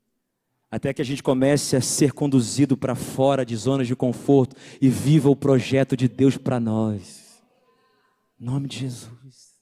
até 0.73 0.95
que 0.95 1.03
a 1.03 1.05
gente 1.05 1.23
comece 1.23 1.77
a 1.77 1.83
ser 1.83 2.13
conduzido 2.13 2.79
para 2.79 2.95
fora 2.95 3.45
de 3.45 3.55
zonas 3.55 3.87
de 3.87 3.95
conforto 3.95 4.57
e 4.81 4.89
viva 4.89 5.29
o 5.29 5.37
projeto 5.37 5.95
de 5.95 6.09
Deus 6.09 6.39
para 6.39 6.59
nós. 6.59 7.22
Em 8.43 8.45
nome 8.45 8.67
de 8.67 8.77
Jesus. 8.77 9.57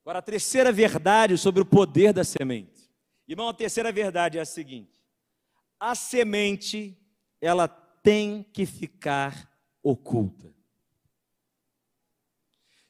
Agora, 0.00 0.20
a 0.20 0.22
terceira 0.22 0.72
verdade 0.72 1.36
sobre 1.36 1.60
o 1.60 1.66
poder 1.66 2.14
da 2.14 2.24
semente. 2.24 2.90
Irmão, 3.28 3.50
a 3.50 3.52
terceira 3.52 3.92
verdade 3.92 4.38
é 4.38 4.40
a 4.40 4.46
seguinte: 4.46 5.04
a 5.78 5.94
semente, 5.94 6.98
ela 7.38 7.68
tem 7.68 8.42
que 8.42 8.64
ficar 8.64 9.54
oculta. 9.82 10.54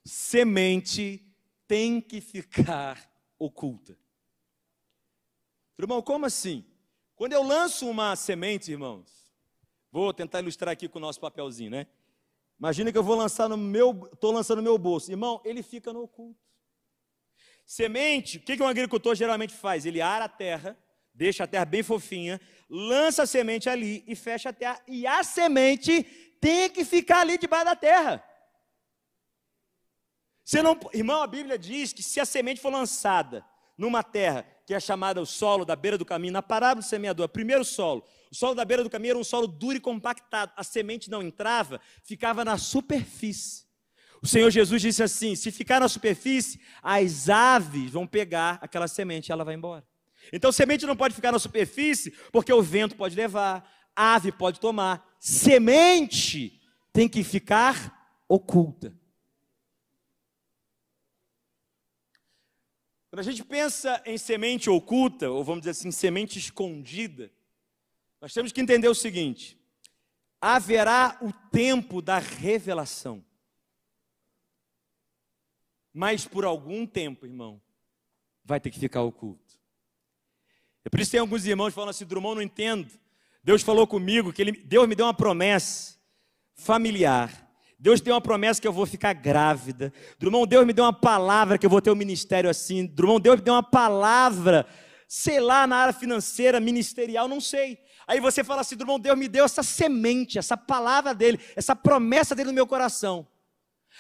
Semente 0.05 1.35
tem 1.67 2.01
que 2.01 2.21
ficar 2.21 3.13
oculta. 3.41 3.99
Irmão, 5.77 6.01
como 6.01 6.27
assim? 6.27 6.65
Quando 7.17 7.33
eu 7.33 7.43
lanço 7.43 7.91
uma 7.91 8.15
semente, 8.15 8.71
irmãos, 8.71 9.22
vou 9.93 10.13
tentar 10.13 10.41
ilustrar 10.41 10.73
aqui 10.73 10.89
com 10.89 10.99
o 10.99 11.03
nosso 11.03 11.21
papelzinho, 11.21 11.71
né? 11.71 11.87
Imagina 12.59 12.91
que 12.91 12.99
eu 12.99 13.03
vou 13.03 13.17
lançar 13.17 13.49
no 13.49 13.57
meu, 13.57 14.09
estou 14.13 14.33
lançando 14.33 14.59
no 14.59 14.63
meu 14.63 14.79
bolso. 14.79 15.11
Irmão, 15.11 15.41
ele 15.45 15.63
fica 15.63 15.93
no 15.93 16.03
oculto. 16.03 16.41
Semente, 17.67 18.39
o 18.39 18.41
que, 18.41 18.57
que 18.57 18.63
um 18.63 18.69
agricultor 18.69 19.15
geralmente 19.15 19.55
faz? 19.55 19.85
Ele 19.85 20.01
ara 20.01 20.25
a 20.25 20.29
terra, 20.29 20.79
deixa 21.15 21.45
a 21.45 21.47
terra 21.47 21.65
bem 21.65 21.83
fofinha, 21.83 22.41
lança 22.69 23.25
a 23.25 23.27
semente 23.27 23.69
ali 23.69 24.03
e 24.07 24.17
fecha 24.17 24.49
a 24.49 24.53
terra. 24.53 24.81
E 24.87 25.07
a 25.07 25.23
semente 25.23 26.03
tem 26.41 26.71
que 26.71 26.85
ficar 26.85 27.21
ali 27.21 27.37
debaixo 27.37 27.67
da 27.67 27.77
terra. 27.77 28.25
Você 30.45 30.63
não, 30.63 30.79
irmão, 30.93 31.23
a 31.23 31.27
Bíblia 31.27 31.59
diz 31.59 31.93
que 31.93 32.03
se 32.03 32.19
a 32.19 32.25
semente 32.25 32.61
for 32.61 32.73
lançada 32.73 33.45
numa 33.77 34.03
terra 34.03 34.47
que 34.73 34.77
é 34.77 34.81
chamada 34.81 35.21
o 35.21 35.27
solo 35.27 35.67
da 35.67 35.77
beira 35.77 35.99
do 35.99 36.05
caminho, 36.05 36.33
na 36.33 36.41
parábola 36.41 36.81
do 36.81 36.89
semeador, 36.89 37.29
primeiro 37.29 37.63
solo. 37.63 38.03
O 38.31 38.35
solo 38.35 38.55
da 38.55 38.65
beira 38.65 38.83
do 38.83 38.89
caminho 38.89 39.11
era 39.11 39.19
um 39.19 39.25
solo 39.25 39.47
duro 39.47 39.77
e 39.77 39.81
compactado. 39.81 40.51
A 40.57 40.65
semente 40.65 41.11
não 41.11 41.23
entrava, 41.23 41.79
ficava 42.03 42.43
na 42.43 42.57
superfície. 42.57 43.65
O 44.23 44.27
Senhor 44.27 44.51
Jesus 44.51 44.81
disse 44.81 45.03
assim: 45.03 45.37
se 45.37 45.51
ficar 45.51 45.79
na 45.79 45.89
superfície, 45.89 46.59
as 46.83 47.29
aves 47.29 47.91
vão 47.91 48.07
pegar 48.07 48.59
aquela 48.63 48.89
semente 48.89 49.29
e 49.29 49.33
ela 49.33 49.45
vai 49.45 49.55
embora. 49.55 49.87
Então, 50.33 50.51
semente 50.51 50.87
não 50.87 50.97
pode 50.97 51.15
ficar 51.15 51.33
na 51.33 51.39
superfície, 51.39 52.11
porque 52.33 52.53
o 52.53 52.63
vento 52.63 52.97
pode 52.97 53.15
levar, 53.15 53.71
ave 53.95 54.33
pode 54.33 54.59
tomar. 54.59 55.07
Semente 55.21 56.63
tem 56.95 57.11
que 57.11 57.23
ficar 57.23 58.25
oculta. 58.27 58.95
Quando 63.13 63.21
a 63.21 63.25
gente 63.25 63.45
pensa 63.45 64.03
em 64.07 64.17
semente 64.17 64.71
oculta, 64.71 65.31
ou 65.31 65.45
vamos 65.45 65.61
dizer 65.61 65.73
assim, 65.73 65.91
semente 65.91 66.39
escondida, 66.39 67.31
nós 68.19 68.33
temos 68.33 68.53
que 68.53 68.61
entender 68.63 68.89
o 68.89 68.95
seguinte: 68.95 69.61
haverá 70.41 71.19
o 71.21 71.31
tempo 71.51 72.01
da 72.01 72.19
revelação. 72.19 73.23
Mas 75.93 76.27
por 76.27 76.47
algum 76.47 76.87
tempo, 76.87 77.27
irmão, 77.27 77.61
vai 78.43 78.59
ter 78.59 78.71
que 78.71 78.79
ficar 78.79 79.03
oculto. 79.03 79.61
É 80.83 80.89
por 80.89 80.99
isso 80.99 81.11
que 81.11 81.17
tem 81.17 81.21
alguns 81.21 81.45
irmãos 81.45 81.75
falam 81.75 81.91
assim, 81.91 82.07
Drummond, 82.07 82.37
não 82.37 82.43
entendo. 82.43 82.91
Deus 83.45 83.61
falou 83.61 83.87
comigo 83.87 84.33
que 84.33 84.41
ele, 84.41 84.53
Deus 84.53 84.89
me 84.89 84.95
deu 84.95 85.05
uma 85.05 85.13
promessa 85.13 85.99
familiar 86.55 87.47
Deus 87.83 88.01
deu 88.01 88.15
uma 88.15 88.21
promessa 88.21 88.61
que 88.61 88.69
eu 88.69 88.73
vou 88.73 88.87
ficar 88.87 89.13
grávida. 89.13 89.93
Drummond, 90.17 90.49
Deus 90.49 90.65
me 90.65 90.73
deu 90.73 90.85
uma 90.85 90.93
palavra 90.93 91.59
que 91.59 91.67
eu 91.67 91.71
vou 91.71 91.83
ter 91.83 91.91
um 91.91 91.97
ministério 91.97 92.49
assim. 92.49 92.87
Drummond, 92.87 93.21
Deus 93.25 93.37
me 93.39 93.43
deu 93.43 93.55
uma 93.55 93.63
palavra, 93.63 94.65
sei 95.09 95.41
lá, 95.41 95.67
na 95.67 95.79
área 95.79 95.93
financeira, 95.93 96.61
ministerial, 96.61 97.27
não 97.27 97.41
sei. 97.41 97.81
Aí 98.07 98.21
você 98.21 98.45
fala 98.45 98.61
assim, 98.61 98.77
Drummond, 98.77 99.03
Deus 99.03 99.19
me 99.19 99.27
deu 99.27 99.45
essa 99.45 99.65
semente, 99.65 100.39
essa 100.39 100.57
palavra 100.57 101.13
dele, 101.13 101.41
essa 101.57 101.75
promessa 101.75 102.37
dele 102.37 102.51
no 102.51 102.55
meu 102.55 102.69
coração. 102.69 103.27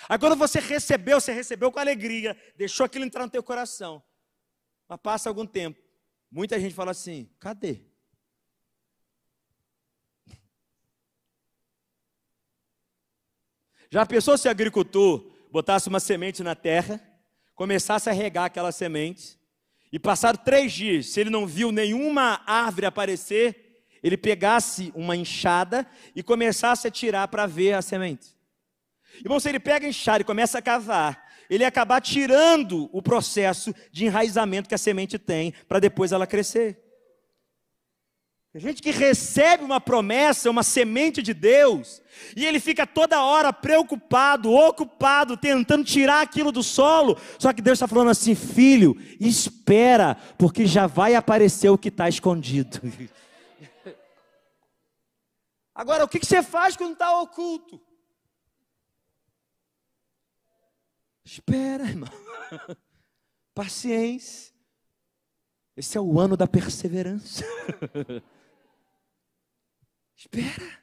Aí 0.08 0.16
quando 0.16 0.36
você 0.36 0.60
recebeu, 0.60 1.20
você 1.20 1.32
recebeu 1.32 1.72
com 1.72 1.80
alegria, 1.80 2.36
deixou 2.56 2.86
aquilo 2.86 3.04
entrar 3.04 3.24
no 3.24 3.30
teu 3.30 3.42
coração. 3.42 4.00
Mas 4.88 5.00
passa 5.02 5.28
algum 5.28 5.44
tempo, 5.44 5.76
muita 6.30 6.56
gente 6.60 6.72
fala 6.72 6.92
assim: 6.92 7.28
cadê? 7.40 7.80
Já 13.92 14.06
pensou 14.06 14.38
se 14.38 14.48
o 14.48 14.50
agricultor 14.50 15.22
botasse 15.50 15.86
uma 15.86 16.00
semente 16.00 16.42
na 16.42 16.54
terra, 16.54 16.98
começasse 17.54 18.08
a 18.08 18.12
regar 18.12 18.46
aquela 18.46 18.72
semente, 18.72 19.38
e 19.92 19.98
passado 19.98 20.38
três 20.38 20.72
dias, 20.72 21.10
se 21.10 21.20
ele 21.20 21.28
não 21.28 21.46
viu 21.46 21.70
nenhuma 21.70 22.40
árvore 22.46 22.86
aparecer, 22.86 23.84
ele 24.02 24.16
pegasse 24.16 24.90
uma 24.96 25.14
enxada 25.14 25.86
e 26.16 26.22
começasse 26.22 26.88
a 26.88 26.90
tirar 26.90 27.28
para 27.28 27.46
ver 27.46 27.74
a 27.74 27.82
semente. 27.82 28.28
Irmão, 29.20 29.38
se 29.38 29.50
ele 29.50 29.60
pega 29.60 29.84
a 29.84 29.90
enxada 29.90 30.22
e 30.22 30.24
começa 30.24 30.56
a 30.56 30.62
cavar, 30.62 31.30
ele 31.50 31.62
ia 31.62 31.68
acabar 31.68 32.00
tirando 32.00 32.88
o 32.94 33.02
processo 33.02 33.74
de 33.90 34.06
enraizamento 34.06 34.70
que 34.70 34.74
a 34.74 34.78
semente 34.78 35.18
tem 35.18 35.52
para 35.68 35.78
depois 35.78 36.12
ela 36.12 36.26
crescer. 36.26 36.82
Tem 38.52 38.60
gente 38.60 38.82
que 38.82 38.90
recebe 38.90 39.64
uma 39.64 39.80
promessa, 39.80 40.50
uma 40.50 40.62
semente 40.62 41.22
de 41.22 41.32
Deus, 41.32 42.02
e 42.36 42.44
ele 42.44 42.60
fica 42.60 42.86
toda 42.86 43.24
hora 43.24 43.50
preocupado, 43.50 44.52
ocupado, 44.52 45.38
tentando 45.38 45.82
tirar 45.82 46.20
aquilo 46.20 46.52
do 46.52 46.62
solo. 46.62 47.18
Só 47.38 47.50
que 47.54 47.62
Deus 47.62 47.76
está 47.76 47.88
falando 47.88 48.10
assim: 48.10 48.34
filho, 48.34 48.94
espera, 49.18 50.16
porque 50.36 50.66
já 50.66 50.86
vai 50.86 51.14
aparecer 51.14 51.70
o 51.70 51.78
que 51.78 51.88
está 51.88 52.10
escondido. 52.10 52.78
Agora, 55.74 56.04
o 56.04 56.08
que 56.08 56.18
você 56.18 56.42
faz 56.42 56.76
quando 56.76 56.92
está 56.92 57.18
oculto? 57.22 57.80
Espera, 61.24 61.84
irmão. 61.84 62.10
Paciência. 63.54 64.52
Esse 65.74 65.96
é 65.96 66.00
o 66.02 66.20
ano 66.20 66.36
da 66.36 66.46
perseverança. 66.46 67.42
Espera. 70.16 70.82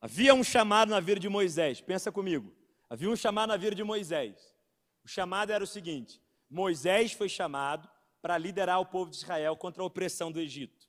Havia 0.00 0.32
um 0.34 0.44
chamado 0.44 0.90
na 0.90 1.00
vida 1.00 1.18
de 1.18 1.28
Moisés, 1.28 1.80
pensa 1.80 2.12
comigo. 2.12 2.54
Havia 2.88 3.10
um 3.10 3.16
chamado 3.16 3.50
na 3.50 3.56
vida 3.56 3.74
de 3.74 3.82
Moisés. 3.82 4.54
O 5.04 5.08
chamado 5.08 5.50
era 5.50 5.62
o 5.62 5.66
seguinte: 5.66 6.22
Moisés 6.48 7.12
foi 7.12 7.28
chamado 7.28 7.88
para 8.22 8.38
liderar 8.38 8.80
o 8.80 8.86
povo 8.86 9.10
de 9.10 9.16
Israel 9.16 9.56
contra 9.56 9.82
a 9.82 9.86
opressão 9.86 10.30
do 10.30 10.40
Egito. 10.40 10.88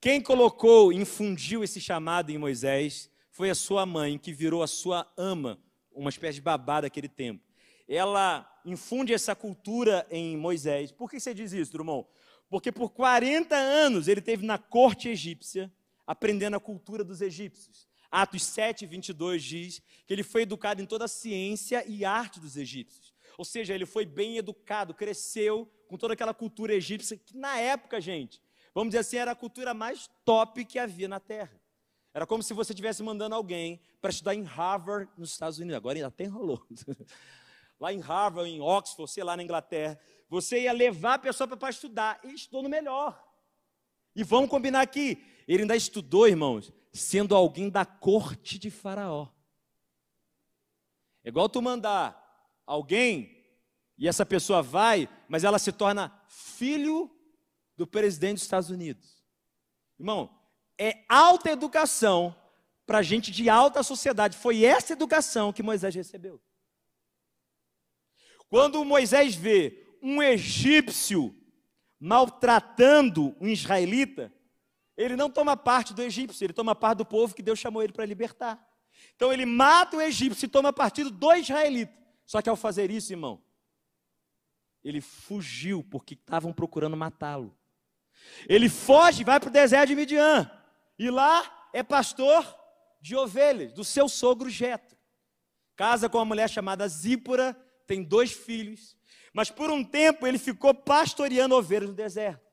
Quem 0.00 0.20
colocou, 0.20 0.92
infundiu 0.92 1.62
esse 1.62 1.80
chamado 1.80 2.30
em 2.30 2.38
Moisés 2.38 3.10
foi 3.30 3.48
a 3.48 3.54
sua 3.54 3.86
mãe, 3.86 4.18
que 4.18 4.32
virou 4.32 4.62
a 4.62 4.66
sua 4.66 5.10
ama, 5.16 5.58
uma 5.90 6.10
espécie 6.10 6.34
de 6.34 6.42
babá 6.42 6.82
daquele 6.82 7.08
tempo. 7.08 7.42
Ela 7.88 8.46
infunde 8.64 9.12
essa 9.12 9.34
cultura 9.34 10.06
em 10.10 10.36
Moisés. 10.36 10.92
Por 10.92 11.10
que 11.10 11.18
você 11.18 11.32
diz 11.32 11.52
isso, 11.52 11.76
irmão? 11.76 12.06
Porque 12.52 12.70
por 12.70 12.90
40 12.90 13.56
anos 13.56 14.08
ele 14.08 14.20
teve 14.20 14.44
na 14.44 14.58
corte 14.58 15.08
egípcia, 15.08 15.72
aprendendo 16.06 16.54
a 16.54 16.60
cultura 16.60 17.02
dos 17.02 17.22
egípcios. 17.22 17.88
Atos 18.10 18.42
7, 18.42 18.84
22 18.84 19.42
diz 19.42 19.82
que 20.06 20.12
ele 20.12 20.22
foi 20.22 20.42
educado 20.42 20.82
em 20.82 20.84
toda 20.84 21.06
a 21.06 21.08
ciência 21.08 21.82
e 21.88 22.04
arte 22.04 22.38
dos 22.38 22.58
egípcios. 22.58 23.14
Ou 23.38 23.44
seja, 23.46 23.74
ele 23.74 23.86
foi 23.86 24.04
bem 24.04 24.36
educado, 24.36 24.92
cresceu 24.92 25.66
com 25.88 25.96
toda 25.96 26.12
aquela 26.12 26.34
cultura 26.34 26.74
egípcia, 26.74 27.16
que 27.16 27.34
na 27.34 27.56
época, 27.58 27.98
gente, 28.02 28.38
vamos 28.74 28.90
dizer 28.90 28.98
assim, 28.98 29.16
era 29.16 29.30
a 29.30 29.34
cultura 29.34 29.72
mais 29.72 30.10
top 30.22 30.62
que 30.66 30.78
havia 30.78 31.08
na 31.08 31.18
terra. 31.18 31.58
Era 32.12 32.26
como 32.26 32.42
se 32.42 32.52
você 32.52 32.74
estivesse 32.74 33.02
mandando 33.02 33.34
alguém 33.34 33.80
para 33.98 34.10
estudar 34.10 34.34
em 34.34 34.42
Harvard, 34.42 35.10
nos 35.16 35.30
Estados 35.30 35.56
Unidos. 35.58 35.76
Agora 35.78 36.06
até 36.06 36.24
enrolou. 36.24 36.62
Lá 37.80 37.94
em 37.94 38.00
Harvard, 38.00 38.50
em 38.50 38.60
Oxford, 38.60 39.10
sei 39.10 39.24
lá 39.24 39.36
na 39.36 39.42
Inglaterra. 39.42 39.98
Você 40.32 40.62
ia 40.62 40.72
levar 40.72 41.14
a 41.14 41.18
pessoa 41.18 41.46
para 41.46 41.68
estudar. 41.68 42.18
E 42.24 42.32
estudou 42.32 42.62
no 42.62 42.68
melhor. 42.70 43.22
E 44.16 44.24
vamos 44.24 44.48
combinar 44.48 44.80
aqui. 44.80 45.22
Ele 45.46 45.60
ainda 45.60 45.76
estudou, 45.76 46.26
irmãos, 46.26 46.72
sendo 46.90 47.36
alguém 47.36 47.68
da 47.68 47.84
corte 47.84 48.58
de 48.58 48.70
Faraó. 48.70 49.28
É 51.22 51.28
igual 51.28 51.50
tu 51.50 51.60
mandar 51.60 52.18
alguém 52.64 53.44
e 53.98 54.08
essa 54.08 54.24
pessoa 54.24 54.62
vai, 54.62 55.06
mas 55.28 55.44
ela 55.44 55.58
se 55.58 55.70
torna 55.70 56.10
filho 56.26 57.14
do 57.76 57.86
presidente 57.86 58.36
dos 58.36 58.44
Estados 58.44 58.70
Unidos. 58.70 59.22
Irmão, 59.98 60.34
é 60.78 61.04
alta 61.10 61.50
educação 61.50 62.34
para 62.86 63.02
gente 63.02 63.30
de 63.30 63.50
alta 63.50 63.82
sociedade. 63.82 64.38
Foi 64.38 64.64
essa 64.64 64.94
educação 64.94 65.52
que 65.52 65.62
Moisés 65.62 65.94
recebeu. 65.94 66.40
Quando 68.48 68.82
Moisés 68.82 69.34
vê 69.34 69.81
um 70.02 70.22
egípcio 70.22 71.34
maltratando 71.98 73.36
um 73.40 73.46
israelita, 73.46 74.32
ele 74.96 75.16
não 75.16 75.30
toma 75.30 75.56
parte 75.56 75.94
do 75.94 76.02
egípcio, 76.02 76.44
ele 76.44 76.52
toma 76.52 76.74
parte 76.74 76.98
do 76.98 77.04
povo 77.04 77.34
que 77.34 77.42
Deus 77.42 77.58
chamou 77.58 77.82
ele 77.82 77.92
para 77.92 78.04
libertar. 78.04 78.60
Então 79.14 79.32
ele 79.32 79.46
mata 79.46 79.96
o 79.96 80.00
egípcio 80.00 80.46
e 80.46 80.48
toma 80.48 80.72
partido 80.72 81.10
do 81.10 81.32
israelita. 81.34 81.96
Só 82.26 82.42
que 82.42 82.48
ao 82.48 82.56
fazer 82.56 82.90
isso, 82.90 83.12
irmão, 83.12 83.42
ele 84.82 85.00
fugiu 85.00 85.82
porque 85.84 86.14
estavam 86.14 86.52
procurando 86.52 86.96
matá-lo. 86.96 87.56
Ele 88.48 88.68
foge, 88.68 89.24
vai 89.24 89.38
para 89.38 89.48
o 89.48 89.52
deserto 89.52 89.88
de 89.88 89.96
Midian. 89.96 90.50
E 90.98 91.10
lá 91.10 91.68
é 91.72 91.82
pastor 91.82 92.58
de 93.00 93.16
ovelhas, 93.16 93.72
do 93.72 93.84
seu 93.84 94.08
sogro 94.08 94.50
Jetro. 94.50 94.96
Casa 95.74 96.08
com 96.08 96.18
uma 96.18 96.24
mulher 96.24 96.48
chamada 96.48 96.86
Zípora, 96.86 97.54
tem 97.86 98.02
dois 98.02 98.32
filhos. 98.32 98.96
Mas 99.32 99.50
por 99.50 99.70
um 99.70 99.82
tempo 99.82 100.26
ele 100.26 100.38
ficou 100.38 100.74
pastoreando 100.74 101.54
ovelhas 101.54 101.88
no 101.88 101.94
deserto. 101.94 102.52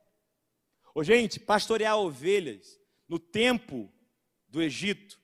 Ô, 0.94 1.04
gente, 1.04 1.39
pastorear 1.39 1.98
ovelhas 1.98 2.80
no 3.08 3.20
tempo 3.20 3.92
do 4.48 4.62
Egito 4.62 5.20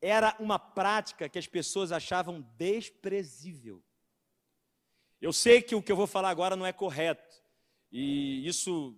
era 0.00 0.34
uma 0.38 0.58
prática 0.58 1.28
que 1.28 1.38
as 1.38 1.46
pessoas 1.46 1.92
achavam 1.92 2.40
desprezível. 2.56 3.82
Eu 5.20 5.32
sei 5.32 5.60
que 5.60 5.74
o 5.74 5.82
que 5.82 5.92
eu 5.92 5.96
vou 5.96 6.06
falar 6.06 6.30
agora 6.30 6.56
não 6.56 6.64
é 6.64 6.72
correto, 6.72 7.42
e 7.92 8.46
isso 8.46 8.96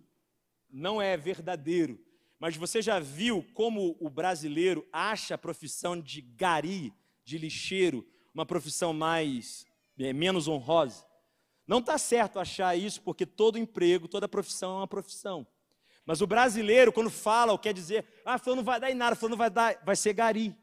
não 0.69 1.01
é 1.01 1.17
verdadeiro, 1.17 1.99
mas 2.39 2.55
você 2.55 2.81
já 2.81 2.99
viu 2.99 3.45
como 3.53 3.97
o 3.99 4.09
brasileiro 4.09 4.87
acha 4.91 5.35
a 5.35 5.37
profissão 5.37 5.99
de 5.99 6.21
gari, 6.21 6.93
de 7.25 7.37
lixeiro, 7.37 8.07
uma 8.33 8.45
profissão 8.45 8.93
mais 8.93 9.65
é, 9.99 10.13
menos 10.13 10.47
honrosa? 10.47 11.05
Não 11.67 11.79
está 11.79 11.97
certo 11.97 12.39
achar 12.39 12.75
isso, 12.77 13.01
porque 13.01 13.25
todo 13.25 13.57
emprego, 13.57 14.07
toda 14.07 14.27
profissão 14.27 14.73
é 14.73 14.77
uma 14.77 14.87
profissão. 14.87 15.47
Mas 16.05 16.21
o 16.21 16.27
brasileiro, 16.27 16.91
quando 16.91 17.09
fala 17.09 17.53
ou 17.53 17.59
quer 17.59 17.73
dizer, 17.73 18.05
ah, 18.25 18.37
falando 18.37 18.57
não 18.57 18.65
vai 18.65 18.79
dar 18.79 18.91
em 18.91 18.95
nada, 18.95 19.15
falando 19.15 19.31
não 19.31 19.37
vai 19.37 19.49
dar, 19.49 19.81
vai 19.85 19.95
ser 19.95 20.13
gari. 20.13 20.55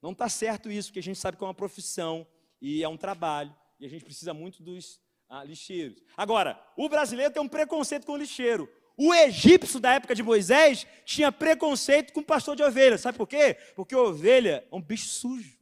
Não 0.00 0.12
está 0.12 0.28
certo 0.28 0.70
isso, 0.70 0.88
porque 0.88 1.00
a 1.00 1.02
gente 1.02 1.18
sabe 1.18 1.36
que 1.36 1.44
é 1.44 1.46
uma 1.46 1.54
profissão 1.54 2.26
e 2.60 2.82
é 2.82 2.88
um 2.88 2.96
trabalho, 2.96 3.54
e 3.78 3.84
a 3.84 3.88
gente 3.88 4.04
precisa 4.04 4.32
muito 4.32 4.62
dos 4.62 5.00
ah, 5.28 5.44
lixeiros. 5.44 6.02
Agora, 6.16 6.58
o 6.76 6.88
brasileiro 6.88 7.32
tem 7.32 7.42
um 7.42 7.48
preconceito 7.48 8.06
com 8.06 8.12
o 8.12 8.16
lixeiro. 8.16 8.68
O 8.96 9.12
egípcio 9.12 9.78
da 9.78 9.92
época 9.92 10.14
de 10.14 10.22
Moisés 10.22 10.86
tinha 11.04 11.30
preconceito 11.30 12.14
com 12.14 12.20
o 12.20 12.24
pastor 12.24 12.56
de 12.56 12.62
ovelhas. 12.62 13.02
Sabe 13.02 13.18
por 13.18 13.26
quê? 13.26 13.54
Porque 13.74 13.94
ovelha 13.94 14.66
é 14.70 14.74
um 14.74 14.80
bicho 14.80 15.08
sujo. 15.08 15.58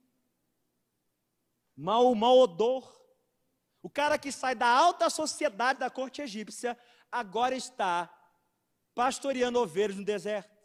Mau, 1.76 2.14
mau 2.14 2.38
odor. 2.38 2.94
O 3.84 3.90
cara 3.90 4.16
que 4.16 4.32
sai 4.32 4.54
da 4.54 4.66
alta 4.66 5.10
sociedade 5.10 5.78
da 5.78 5.90
corte 5.90 6.22
egípcia 6.22 6.74
agora 7.12 7.54
está 7.54 8.10
pastoreando 8.94 9.60
ovelhas 9.60 9.98
no 9.98 10.02
deserto, 10.02 10.56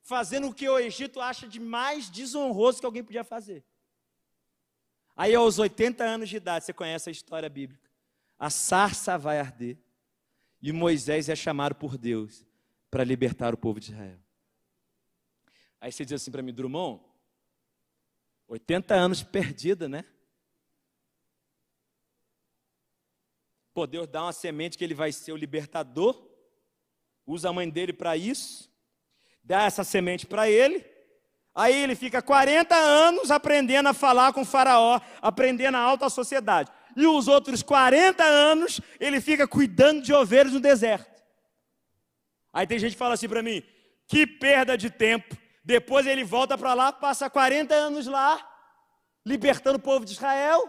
fazendo 0.00 0.46
o 0.46 0.54
que 0.54 0.68
o 0.68 0.78
Egito 0.78 1.20
acha 1.20 1.48
de 1.48 1.58
mais 1.58 2.08
desonroso 2.08 2.78
que 2.78 2.86
alguém 2.86 3.02
podia 3.02 3.24
fazer. 3.24 3.64
Aí, 5.16 5.34
aos 5.34 5.58
80 5.58 6.04
anos 6.04 6.28
de 6.28 6.36
idade, 6.36 6.64
você 6.64 6.72
conhece 6.72 7.08
a 7.08 7.12
história 7.12 7.48
bíblica. 7.48 7.90
A 8.38 8.48
sarça 8.50 9.18
vai 9.18 9.40
arder 9.40 9.76
e 10.62 10.70
Moisés 10.70 11.28
é 11.28 11.34
chamado 11.34 11.74
por 11.74 11.98
Deus 11.98 12.46
para 12.88 13.02
libertar 13.02 13.52
o 13.52 13.58
povo 13.58 13.80
de 13.80 13.90
Israel. 13.90 14.20
Aí 15.80 15.90
você 15.90 16.04
diz 16.04 16.22
assim 16.22 16.30
para 16.30 16.40
mim, 16.40 16.54
Drummond, 16.54 17.02
80 18.46 18.94
anos 18.94 19.24
perdida, 19.24 19.88
né? 19.88 20.04
Pô, 23.72 23.86
Deus 23.86 24.06
dá 24.06 24.22
uma 24.22 24.32
semente 24.32 24.76
que 24.76 24.84
ele 24.84 24.94
vai 24.94 25.12
ser 25.12 25.32
o 25.32 25.36
libertador, 25.36 26.28
usa 27.26 27.48
a 27.48 27.52
mãe 27.52 27.68
dele 27.68 27.92
para 27.92 28.16
isso, 28.16 28.70
dá 29.42 29.62
essa 29.62 29.84
semente 29.84 30.26
para 30.26 30.48
ele, 30.50 30.84
aí 31.54 31.74
ele 31.74 31.94
fica 31.94 32.20
40 32.20 32.74
anos 32.74 33.30
aprendendo 33.30 33.88
a 33.88 33.94
falar 33.94 34.32
com 34.32 34.42
o 34.42 34.46
faraó, 34.46 35.00
aprendendo 35.22 35.76
a 35.76 35.80
alta 35.80 36.08
sociedade 36.08 36.70
e 36.96 37.06
os 37.06 37.28
outros 37.28 37.62
40 37.62 38.22
anos 38.24 38.80
ele 38.98 39.20
fica 39.20 39.46
cuidando 39.46 40.02
de 40.02 40.12
ovelhas 40.12 40.52
no 40.52 40.60
deserto. 40.60 41.22
Aí 42.52 42.66
tem 42.66 42.78
gente 42.78 42.92
que 42.92 42.98
fala 42.98 43.14
assim 43.14 43.28
para 43.28 43.42
mim: 43.42 43.62
que 44.06 44.26
perda 44.26 44.76
de 44.76 44.90
tempo 44.90 45.36
Depois 45.64 46.06
ele 46.06 46.24
volta 46.24 46.58
para 46.58 46.74
lá, 46.74 46.92
passa 46.92 47.30
40 47.30 47.74
anos 47.74 48.06
lá, 48.06 48.40
libertando 49.24 49.78
o 49.78 49.82
povo 49.82 50.04
de 50.04 50.12
Israel 50.12 50.68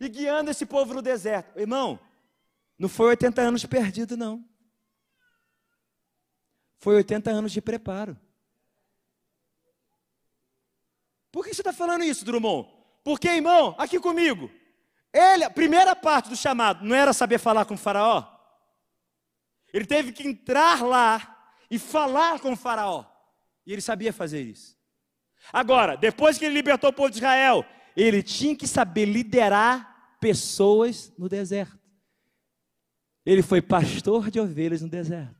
e 0.00 0.08
guiando 0.08 0.50
esse 0.50 0.64
povo 0.64 0.94
no 0.94 1.02
deserto. 1.02 1.58
Irmão, 1.58 1.98
não 2.78 2.88
foi 2.88 3.08
80 3.08 3.40
anos 3.40 3.64
perdido, 3.64 4.16
não. 4.16 4.44
Foi 6.78 6.96
80 6.96 7.30
anos 7.30 7.52
de 7.52 7.60
preparo. 7.60 8.18
Por 11.32 11.44
que 11.44 11.54
você 11.54 11.60
está 11.60 11.72
falando 11.72 12.04
isso, 12.04 12.24
Drummond? 12.24 12.68
Porque, 13.02 13.28
irmão, 13.28 13.74
aqui 13.78 13.98
comigo, 14.00 14.50
ele, 15.12 15.44
a 15.44 15.50
primeira 15.50 15.94
parte 15.94 16.28
do 16.28 16.36
chamado 16.36 16.84
não 16.84 16.94
era 16.94 17.12
saber 17.12 17.38
falar 17.38 17.64
com 17.64 17.74
o 17.74 17.78
faraó. 17.78 18.26
Ele 19.72 19.84
teve 19.84 20.12
que 20.12 20.26
entrar 20.26 20.82
lá 20.82 21.50
e 21.70 21.78
falar 21.78 22.40
com 22.40 22.52
o 22.52 22.56
faraó. 22.56 23.04
E 23.66 23.72
ele 23.72 23.80
sabia 23.80 24.12
fazer 24.12 24.42
isso. 24.42 24.76
Agora, 25.52 25.96
depois 25.96 26.38
que 26.38 26.44
ele 26.44 26.54
libertou 26.54 26.90
o 26.90 26.92
povo 26.92 27.10
de 27.10 27.16
Israel, 27.16 27.64
ele 27.96 28.22
tinha 28.22 28.56
que 28.56 28.66
saber 28.66 29.06
liderar 29.06 30.16
pessoas 30.20 31.12
no 31.18 31.28
deserto. 31.28 31.75
Ele 33.26 33.42
foi 33.42 33.60
pastor 33.60 34.30
de 34.30 34.38
ovelhas 34.38 34.80
no 34.80 34.88
deserto. 34.88 35.34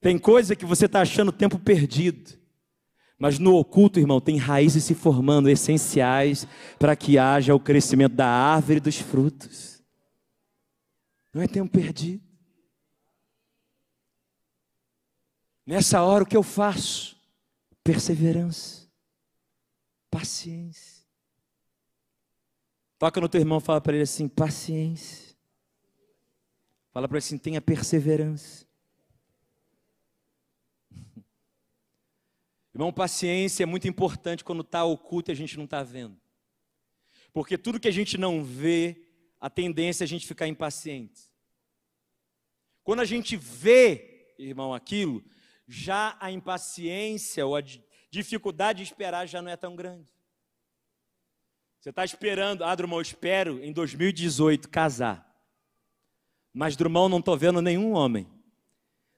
Tem 0.00 0.18
coisa 0.18 0.54
que 0.54 0.66
você 0.66 0.84
está 0.84 1.00
achando 1.00 1.32
tempo 1.32 1.58
perdido. 1.58 2.38
Mas 3.18 3.38
no 3.38 3.56
oculto, 3.56 3.98
irmão, 3.98 4.20
tem 4.20 4.36
raízes 4.36 4.84
se 4.84 4.94
formando 4.94 5.48
essenciais 5.48 6.46
para 6.78 6.94
que 6.94 7.18
haja 7.18 7.54
o 7.54 7.58
crescimento 7.58 8.14
da 8.14 8.28
árvore 8.28 8.76
e 8.76 8.80
dos 8.80 8.98
frutos. 8.98 9.82
Não 11.34 11.42
é 11.42 11.48
tempo 11.48 11.72
perdido. 11.72 12.22
Nessa 15.66 16.02
hora, 16.02 16.22
o 16.22 16.26
que 16.26 16.36
eu 16.36 16.42
faço? 16.42 17.16
Perseverança, 17.82 18.88
paciência. 20.10 20.87
Toca 22.98 23.20
no 23.20 23.28
teu 23.28 23.40
irmão, 23.40 23.60
fala 23.60 23.80
para 23.80 23.94
ele 23.94 24.02
assim: 24.02 24.28
paciência. 24.28 25.36
Fala 26.90 27.06
para 27.06 27.16
ele 27.16 27.24
assim: 27.24 27.38
tenha 27.38 27.60
perseverança. 27.60 28.66
Irmão, 32.74 32.92
paciência 32.92 33.62
é 33.62 33.66
muito 33.66 33.86
importante 33.86 34.42
quando 34.44 34.62
está 34.62 34.84
oculto 34.84 35.30
e 35.30 35.32
a 35.32 35.36
gente 35.36 35.56
não 35.56 35.64
está 35.64 35.82
vendo. 35.82 36.20
Porque 37.32 37.56
tudo 37.56 37.78
que 37.78 37.88
a 37.88 37.92
gente 37.92 38.18
não 38.18 38.42
vê, 38.42 39.06
a 39.40 39.48
tendência 39.48 40.02
é 40.02 40.06
a 40.06 40.08
gente 40.08 40.26
ficar 40.26 40.48
impaciente. 40.48 41.30
Quando 42.82 43.00
a 43.00 43.04
gente 43.04 43.36
vê, 43.36 44.34
irmão, 44.38 44.74
aquilo, 44.74 45.24
já 45.68 46.16
a 46.18 46.32
impaciência 46.32 47.46
ou 47.46 47.54
a 47.54 47.62
dificuldade 48.10 48.78
de 48.78 48.84
esperar 48.84 49.26
já 49.26 49.40
não 49.42 49.50
é 49.50 49.56
tão 49.56 49.76
grande. 49.76 50.17
Você 51.88 51.90
está 51.90 52.04
esperando, 52.04 52.64
ah, 52.64 52.74
Drummond, 52.74 52.98
eu 52.98 53.12
espero 53.12 53.64
em 53.64 53.72
2018 53.72 54.68
casar. 54.68 55.26
Mas, 56.52 56.76
Drummond, 56.76 57.10
não 57.10 57.18
estou 57.18 57.34
vendo 57.34 57.62
nenhum 57.62 57.92
homem, 57.92 58.28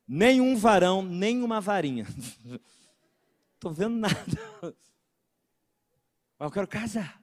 nenhum 0.06 0.56
varão, 0.56 1.02
nenhuma 1.02 1.60
varinha. 1.60 2.06
Estou 3.56 3.72
vendo 3.72 3.96
nada. 3.96 4.14
Mas 6.38 6.46
eu 6.46 6.50
quero 6.52 6.68
casar. 6.68 7.20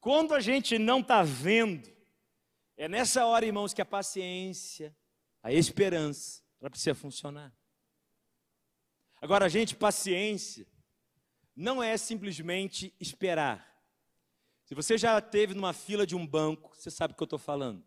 Quando 0.00 0.34
a 0.34 0.40
gente 0.40 0.78
não 0.78 1.00
está 1.00 1.22
vendo, 1.22 1.88
é 2.76 2.86
nessa 2.86 3.24
hora, 3.24 3.46
irmãos, 3.46 3.72
que 3.72 3.80
a 3.80 3.86
paciência, 3.86 4.94
a 5.42 5.50
esperança, 5.50 6.42
ela 6.60 6.68
precisa 6.68 6.94
funcionar. 6.94 7.57
Agora, 9.20 9.48
gente, 9.48 9.74
paciência 9.74 10.66
não 11.54 11.82
é 11.82 11.96
simplesmente 11.96 12.94
esperar. 13.00 13.66
Se 14.64 14.74
você 14.74 14.96
já 14.96 15.18
esteve 15.18 15.54
numa 15.54 15.72
fila 15.72 16.06
de 16.06 16.14
um 16.14 16.26
banco, 16.26 16.76
você 16.76 16.90
sabe 16.90 17.12
o 17.12 17.16
que 17.16 17.22
eu 17.22 17.26
estou 17.26 17.38
falando. 17.38 17.84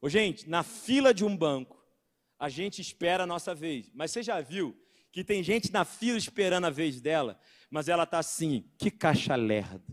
Ô, 0.00 0.08
gente, 0.08 0.48
na 0.48 0.62
fila 0.62 1.12
de 1.12 1.24
um 1.24 1.36
banco, 1.36 1.84
a 2.38 2.48
gente 2.48 2.80
espera 2.80 3.24
a 3.24 3.26
nossa 3.26 3.54
vez. 3.54 3.90
Mas 3.92 4.10
você 4.10 4.22
já 4.22 4.40
viu 4.40 4.74
que 5.12 5.22
tem 5.22 5.42
gente 5.42 5.70
na 5.70 5.84
fila 5.84 6.16
esperando 6.16 6.66
a 6.66 6.70
vez 6.70 7.00
dela, 7.00 7.38
mas 7.68 7.88
ela 7.88 8.04
está 8.04 8.18
assim, 8.18 8.70
que 8.78 8.90
caixa 8.90 9.36
lerda. 9.36 9.84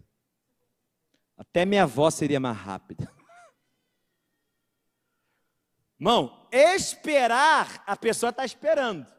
Até 1.35 1.65
minha 1.65 1.83
avó 1.83 2.09
seria 2.09 2.39
mais 2.39 2.57
rápida. 2.57 3.11
Irmão, 5.99 6.47
esperar, 6.51 7.83
a 7.85 7.97
pessoa 7.97 8.29
está 8.29 8.45
esperando. 8.45 9.16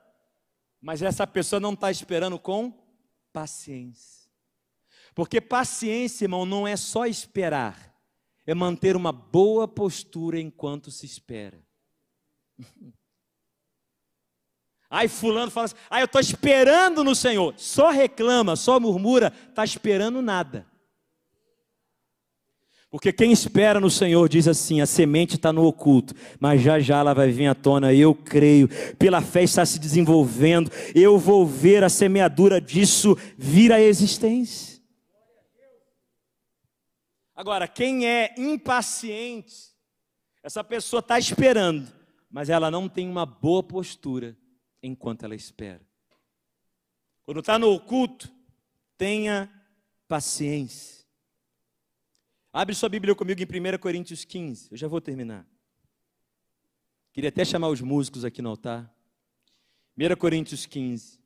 Mas 0.80 1.02
essa 1.02 1.26
pessoa 1.26 1.58
não 1.58 1.72
está 1.72 1.90
esperando 1.90 2.38
com 2.38 2.72
paciência. 3.32 4.28
Porque 5.14 5.40
paciência, 5.40 6.24
irmão, 6.26 6.46
não 6.46 6.66
é 6.66 6.76
só 6.76 7.04
esperar, 7.06 7.94
é 8.46 8.54
manter 8.54 8.94
uma 8.94 9.10
boa 9.12 9.66
postura 9.66 10.38
enquanto 10.40 10.90
se 10.90 11.06
espera. 11.06 11.60
Aí 14.90 15.06
fulano 15.06 15.50
fala 15.50 15.66
assim, 15.66 15.74
ah, 15.90 16.00
eu 16.00 16.06
estou 16.06 16.20
esperando 16.20 17.04
no 17.04 17.14
Senhor. 17.14 17.52
Só 17.58 17.90
reclama, 17.90 18.56
só 18.56 18.80
murmura, 18.80 19.32
está 19.48 19.62
esperando 19.64 20.22
nada. 20.22 20.66
Porque 22.90 23.12
quem 23.12 23.30
espera 23.30 23.78
no 23.78 23.90
Senhor 23.90 24.28
diz 24.28 24.48
assim: 24.48 24.80
a 24.80 24.86
semente 24.86 25.36
está 25.36 25.52
no 25.52 25.64
oculto, 25.64 26.14
mas 26.40 26.62
já 26.62 26.80
já 26.80 26.98
ela 26.98 27.12
vai 27.12 27.30
vir 27.30 27.46
à 27.46 27.54
tona. 27.54 27.92
Eu 27.92 28.14
creio, 28.14 28.68
pela 28.96 29.20
fé 29.20 29.42
está 29.42 29.64
se 29.66 29.78
desenvolvendo. 29.78 30.70
Eu 30.94 31.18
vou 31.18 31.46
ver 31.46 31.84
a 31.84 31.88
semeadura 31.88 32.60
disso 32.60 33.16
vir 33.36 33.72
à 33.72 33.80
existência. 33.80 34.78
Agora, 37.34 37.68
quem 37.68 38.06
é 38.06 38.34
impaciente, 38.36 39.54
essa 40.42 40.64
pessoa 40.64 40.98
está 41.00 41.18
esperando, 41.18 41.86
mas 42.30 42.48
ela 42.48 42.70
não 42.70 42.88
tem 42.88 43.08
uma 43.08 43.24
boa 43.24 43.62
postura 43.62 44.36
enquanto 44.82 45.24
ela 45.24 45.34
espera. 45.34 45.86
Quando 47.24 47.40
está 47.40 47.58
no 47.58 47.70
oculto, 47.70 48.28
tenha 48.96 49.48
paciência. 50.08 50.97
Abre 52.52 52.74
sua 52.74 52.88
Bíblia 52.88 53.14
comigo 53.14 53.40
em 53.40 53.44
1 53.44 53.78
Coríntios 53.78 54.24
15, 54.24 54.68
eu 54.70 54.76
já 54.76 54.88
vou 54.88 55.00
terminar. 55.00 55.46
Queria 57.12 57.28
até 57.28 57.44
chamar 57.44 57.68
os 57.68 57.80
músicos 57.80 58.24
aqui 58.24 58.40
no 58.40 58.48
altar. 58.48 58.90
1 59.96 60.16
Coríntios 60.16 60.64
15. 60.64 61.18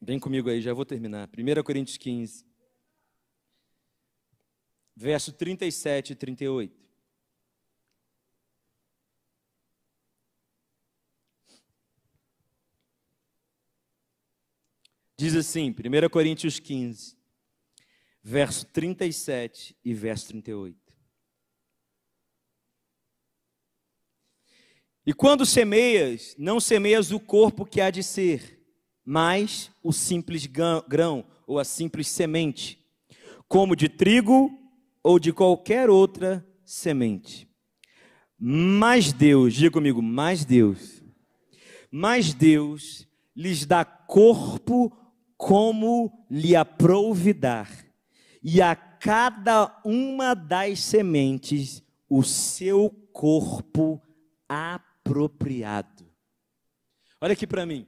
Vem 0.00 0.18
comigo 0.18 0.48
aí, 0.48 0.60
já 0.60 0.72
vou 0.72 0.84
terminar. 0.84 1.28
1 1.28 1.62
Coríntios 1.62 1.96
15, 1.96 2.44
verso 4.96 5.32
37 5.32 6.12
e 6.12 6.16
38. 6.16 6.85
Diz 15.26 15.34
assim, 15.34 15.70
1 15.70 16.08
Coríntios 16.08 16.60
15, 16.60 17.16
verso 18.22 18.64
37 18.66 19.76
e 19.84 19.92
verso 19.92 20.28
38. 20.28 20.78
E 25.04 25.12
quando 25.12 25.44
semeias, 25.44 26.36
não 26.38 26.60
semeias 26.60 27.10
o 27.10 27.18
corpo 27.18 27.66
que 27.66 27.80
há 27.80 27.90
de 27.90 28.04
ser, 28.04 28.64
mas 29.04 29.68
o 29.82 29.92
simples 29.92 30.46
grão 30.46 31.26
ou 31.44 31.58
a 31.58 31.64
simples 31.64 32.06
semente, 32.06 32.78
como 33.48 33.74
de 33.74 33.88
trigo 33.88 34.56
ou 35.02 35.18
de 35.18 35.32
qualquer 35.32 35.90
outra 35.90 36.46
semente. 36.64 37.48
Mas 38.38 39.12
Deus, 39.12 39.54
diga 39.54 39.72
comigo, 39.72 40.00
mas 40.00 40.44
Deus, 40.44 41.02
mas 41.90 42.32
Deus 42.32 43.08
lhes 43.34 43.66
dá 43.66 43.84
corpo 43.84 44.96
como 45.36 46.26
lhe 46.30 46.56
aprouve 46.56 47.32
dar, 47.32 47.70
e 48.42 48.62
a 48.62 48.74
cada 48.74 49.80
uma 49.84 50.34
das 50.34 50.80
sementes 50.80 51.82
o 52.08 52.22
seu 52.22 52.90
corpo 53.12 54.00
apropriado. 54.48 56.06
Olha 57.20 57.32
aqui 57.32 57.46
para 57.46 57.66
mim. 57.66 57.86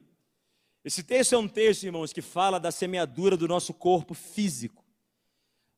Esse 0.84 1.02
texto 1.02 1.34
é 1.34 1.38
um 1.38 1.48
texto, 1.48 1.84
irmãos, 1.84 2.12
que 2.12 2.22
fala 2.22 2.58
da 2.58 2.70
semeadura 2.70 3.36
do 3.36 3.46
nosso 3.46 3.74
corpo 3.74 4.14
físico. 4.14 4.84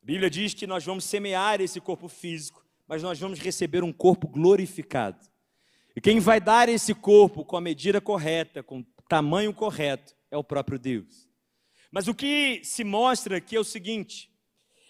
A 0.03 0.07
Bíblia 0.07 0.31
diz 0.31 0.55
que 0.55 0.66
nós 0.66 0.85
vamos 0.85 1.05
semear 1.05 1.61
esse 1.61 1.81
corpo 1.81 2.09
físico, 2.09 2.64
mas 2.87 3.03
nós 3.03 3.18
vamos 3.18 3.39
receber 3.39 3.83
um 3.83 3.93
corpo 3.93 4.29
glorificado. 4.29 5.18
E 5.95 6.01
quem 6.01 6.21
vai 6.21 6.41
dar 6.41 6.68
esse 6.68 6.95
corpo 6.95 7.45
com 7.45 7.57
a 7.57 7.61
medida 7.61 8.01
correta, 8.01 8.62
com 8.62 8.85
tamanho 9.09 9.53
correto 9.53 10.14
é 10.31 10.37
o 10.37 10.45
próprio 10.45 10.79
Deus. 10.79 11.30
Mas 11.91 12.07
o 12.07 12.14
que 12.14 12.61
se 12.64 12.84
mostra 12.84 13.36
aqui 13.38 13.57
é 13.57 13.61
o 13.61 13.64
seguinte: 13.64 14.30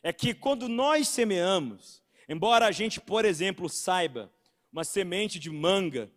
é 0.03 0.13
que 0.13 0.35
quando 0.35 0.69
nós 0.69 1.09
semeamos, 1.09 2.03
embora 2.29 2.67
a 2.67 2.73
gente, 2.73 3.01
por 3.01 3.25
exemplo, 3.25 3.69
saiba 3.69 4.33
uma 4.73 4.85
semente 4.85 5.39
de 5.39 5.51
manga, 5.51 6.11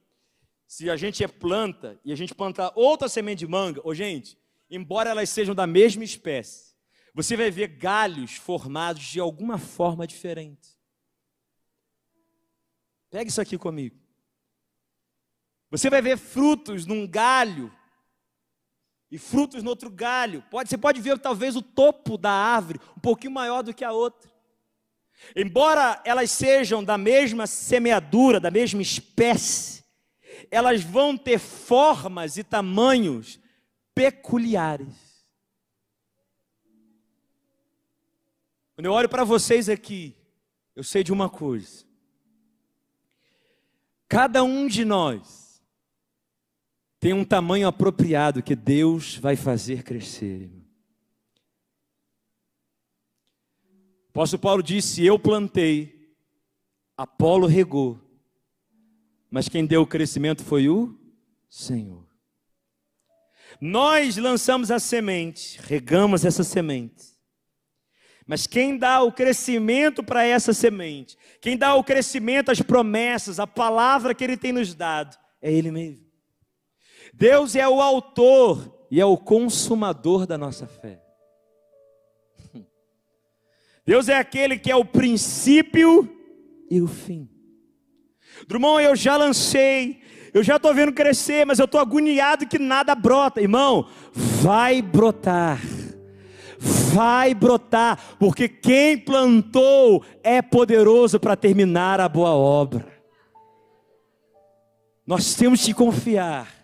se 0.67 0.89
a 0.89 0.95
gente 0.95 1.23
é 1.23 1.27
planta 1.27 1.99
e 2.03 2.11
a 2.11 2.15
gente 2.15 2.35
plantar 2.35 2.71
outra 2.75 3.07
semente 3.07 3.39
de 3.39 3.47
manga, 3.47 3.81
ô 3.83 3.93
gente, 3.93 4.37
embora 4.69 5.09
elas 5.09 5.29
sejam 5.29 5.53
da 5.53 5.67
mesma 5.67 6.03
espécie, 6.03 6.73
você 7.13 7.37
vai 7.37 7.51
ver 7.51 7.67
galhos 7.67 8.33
formados 8.35 9.03
de 9.03 9.19
alguma 9.19 9.57
forma 9.57 10.07
diferente. 10.07 10.73
Pega 13.09 13.29
isso 13.29 13.39
aqui 13.39 13.57
comigo. 13.57 13.95
Você 15.69 15.89
vai 15.89 16.01
ver 16.01 16.17
frutos 16.17 16.85
num 16.85 17.07
galho 17.07 17.71
e 19.13 19.17
frutos 19.19 19.61
no 19.61 19.69
outro 19.69 19.91
galho. 19.91 20.43
Pode, 20.49 20.69
você 20.69 20.75
pode 20.75 20.99
ver 20.99 21.19
talvez 21.19 21.55
o 21.55 21.61
topo 21.61 22.17
da 22.17 22.31
árvore 22.31 22.79
um 22.97 22.99
pouquinho 22.99 23.31
maior 23.31 23.61
do 23.61 23.71
que 23.71 23.85
a 23.85 23.91
outra. 23.91 24.27
Embora 25.35 26.01
elas 26.03 26.31
sejam 26.31 26.83
da 26.83 26.97
mesma 26.97 27.45
semeadura, 27.45 28.39
da 28.39 28.49
mesma 28.49 28.81
espécie, 28.81 29.83
elas 30.49 30.81
vão 30.81 31.15
ter 31.15 31.37
formas 31.37 32.37
e 32.37 32.43
tamanhos 32.43 33.39
peculiares. 33.93 35.27
Quando 38.73 38.87
eu 38.87 38.93
olho 38.93 39.07
para 39.07 39.23
vocês 39.23 39.69
aqui, 39.69 40.17
eu 40.75 40.83
sei 40.83 41.03
de 41.03 41.13
uma 41.13 41.29
coisa. 41.29 41.85
Cada 44.09 44.43
um 44.43 44.67
de 44.67 44.83
nós 44.83 45.42
tem 47.03 47.11
um 47.11 47.25
tamanho 47.25 47.67
apropriado 47.67 48.41
que 48.41 48.55
Deus 48.55 49.17
vai 49.17 49.35
fazer 49.35 49.83
crescer. 49.83 50.49
Apóstolo 54.07 54.41
Paulo 54.41 54.63
disse: 54.63 55.05
Eu 55.05 55.19
plantei, 55.19 56.15
Apolo 56.95 57.45
regou, 57.45 57.99
mas 59.29 59.49
quem 59.49 59.65
deu 59.65 59.81
o 59.81 59.85
crescimento 59.85 60.45
foi 60.45 60.69
o 60.69 60.97
Senhor. 61.49 62.07
Nós 63.59 64.15
lançamos 64.15 64.71
a 64.71 64.79
semente, 64.79 65.59
regamos 65.61 66.23
essa 66.23 66.41
semente, 66.41 67.03
mas 68.25 68.47
quem 68.47 68.77
dá 68.77 69.01
o 69.01 69.11
crescimento 69.11 70.01
para 70.05 70.23
essa 70.23 70.53
semente, 70.53 71.17
quem 71.41 71.57
dá 71.57 71.75
o 71.75 71.83
crescimento, 71.83 72.49
as 72.49 72.61
promessas, 72.61 73.41
a 73.41 73.45
palavra 73.45 74.15
que 74.15 74.23
Ele 74.23 74.37
tem 74.37 74.53
nos 74.53 74.73
dado, 74.73 75.17
é 75.41 75.51
Ele 75.51 75.69
mesmo. 75.69 76.12
Deus 77.13 77.55
é 77.55 77.67
o 77.67 77.81
autor 77.81 78.85
e 78.89 78.99
é 78.99 79.05
o 79.05 79.15
consumador 79.15 80.25
da 80.25 80.37
nossa 80.37 80.67
fé. 80.67 80.99
Deus 83.85 84.09
é 84.09 84.17
aquele 84.17 84.57
que 84.57 84.71
é 84.71 84.75
o 84.75 84.83
princípio 84.83 86.09
e 86.69 86.81
o 86.81 86.87
fim. 86.87 87.29
Drummond, 88.47 88.83
eu 88.83 88.95
já 88.95 89.15
lancei, 89.15 90.01
eu 90.33 90.41
já 90.41 90.55
estou 90.55 90.73
vendo 90.73 90.91
crescer, 90.91 91.45
mas 91.45 91.59
eu 91.59 91.65
estou 91.65 91.79
agoniado 91.79 92.47
que 92.47 92.57
nada 92.57 92.95
brota. 92.95 93.41
Irmão, 93.41 93.87
vai 94.13 94.81
brotar 94.81 95.61
vai 96.93 97.33
brotar, 97.33 98.15
porque 98.17 98.47
quem 98.47 98.97
plantou 98.97 100.03
é 100.23 100.41
poderoso 100.41 101.19
para 101.19 101.35
terminar 101.35 101.99
a 101.99 102.07
boa 102.07 102.31
obra. 102.31 102.85
Nós 105.05 105.35
temos 105.35 105.65
que 105.65 105.73
confiar 105.73 106.62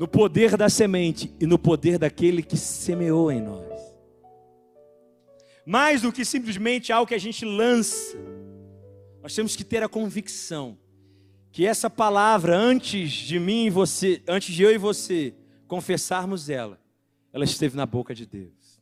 no 0.00 0.08
poder 0.08 0.56
da 0.56 0.70
semente 0.70 1.30
e 1.38 1.44
no 1.44 1.58
poder 1.58 1.98
daquele 1.98 2.42
que 2.42 2.56
semeou 2.56 3.30
em 3.30 3.42
nós. 3.42 3.78
Mais 5.66 6.00
do 6.00 6.10
que 6.10 6.24
simplesmente 6.24 6.90
algo 6.90 7.06
que 7.06 7.14
a 7.14 7.18
gente 7.18 7.44
lança, 7.44 8.16
nós 9.22 9.34
temos 9.34 9.54
que 9.54 9.62
ter 9.62 9.82
a 9.82 9.90
convicção 9.90 10.78
que 11.52 11.66
essa 11.66 11.90
palavra, 11.90 12.56
antes 12.56 13.10
de 13.10 13.38
mim 13.38 13.66
e 13.66 13.70
você, 13.70 14.22
antes 14.26 14.54
de 14.54 14.62
eu 14.62 14.72
e 14.72 14.78
você 14.78 15.34
confessarmos 15.68 16.48
ela, 16.48 16.80
ela 17.30 17.44
esteve 17.44 17.76
na 17.76 17.84
boca 17.84 18.14
de 18.14 18.24
Deus. 18.24 18.80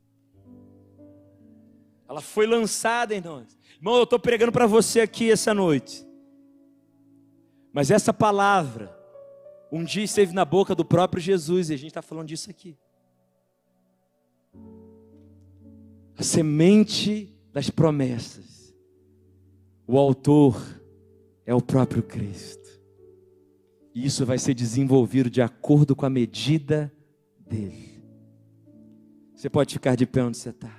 Ela 2.08 2.20
foi 2.20 2.46
lançada 2.46 3.12
em 3.12 3.20
nós. 3.20 3.58
Irmão, 3.74 3.96
eu 3.96 4.04
estou 4.04 4.20
pregando 4.20 4.52
para 4.52 4.68
você 4.68 5.00
aqui 5.00 5.32
essa 5.32 5.52
noite. 5.52 6.06
Mas 7.72 7.90
essa 7.90 8.12
palavra, 8.12 8.97
um 9.70 9.84
dia 9.84 10.04
esteve 10.04 10.32
na 10.32 10.44
boca 10.44 10.74
do 10.74 10.84
próprio 10.84 11.22
Jesus, 11.22 11.70
e 11.70 11.74
a 11.74 11.76
gente 11.76 11.88
está 11.88 12.02
falando 12.02 12.28
disso 12.28 12.50
aqui. 12.50 12.76
A 16.16 16.22
semente 16.22 17.36
das 17.52 17.70
promessas. 17.70 18.74
O 19.86 19.98
autor 19.98 20.60
é 21.46 21.54
o 21.54 21.62
próprio 21.62 22.02
Cristo. 22.02 22.68
E 23.94 24.04
isso 24.04 24.26
vai 24.26 24.38
ser 24.38 24.54
desenvolvido 24.54 25.30
de 25.30 25.40
acordo 25.40 25.96
com 25.96 26.04
a 26.04 26.10
medida 26.10 26.92
dele. 27.38 28.02
Você 29.34 29.48
pode 29.48 29.74
ficar 29.74 29.96
de 29.96 30.06
pé 30.06 30.22
onde 30.22 30.36
você 30.36 30.50
está. 30.50 30.76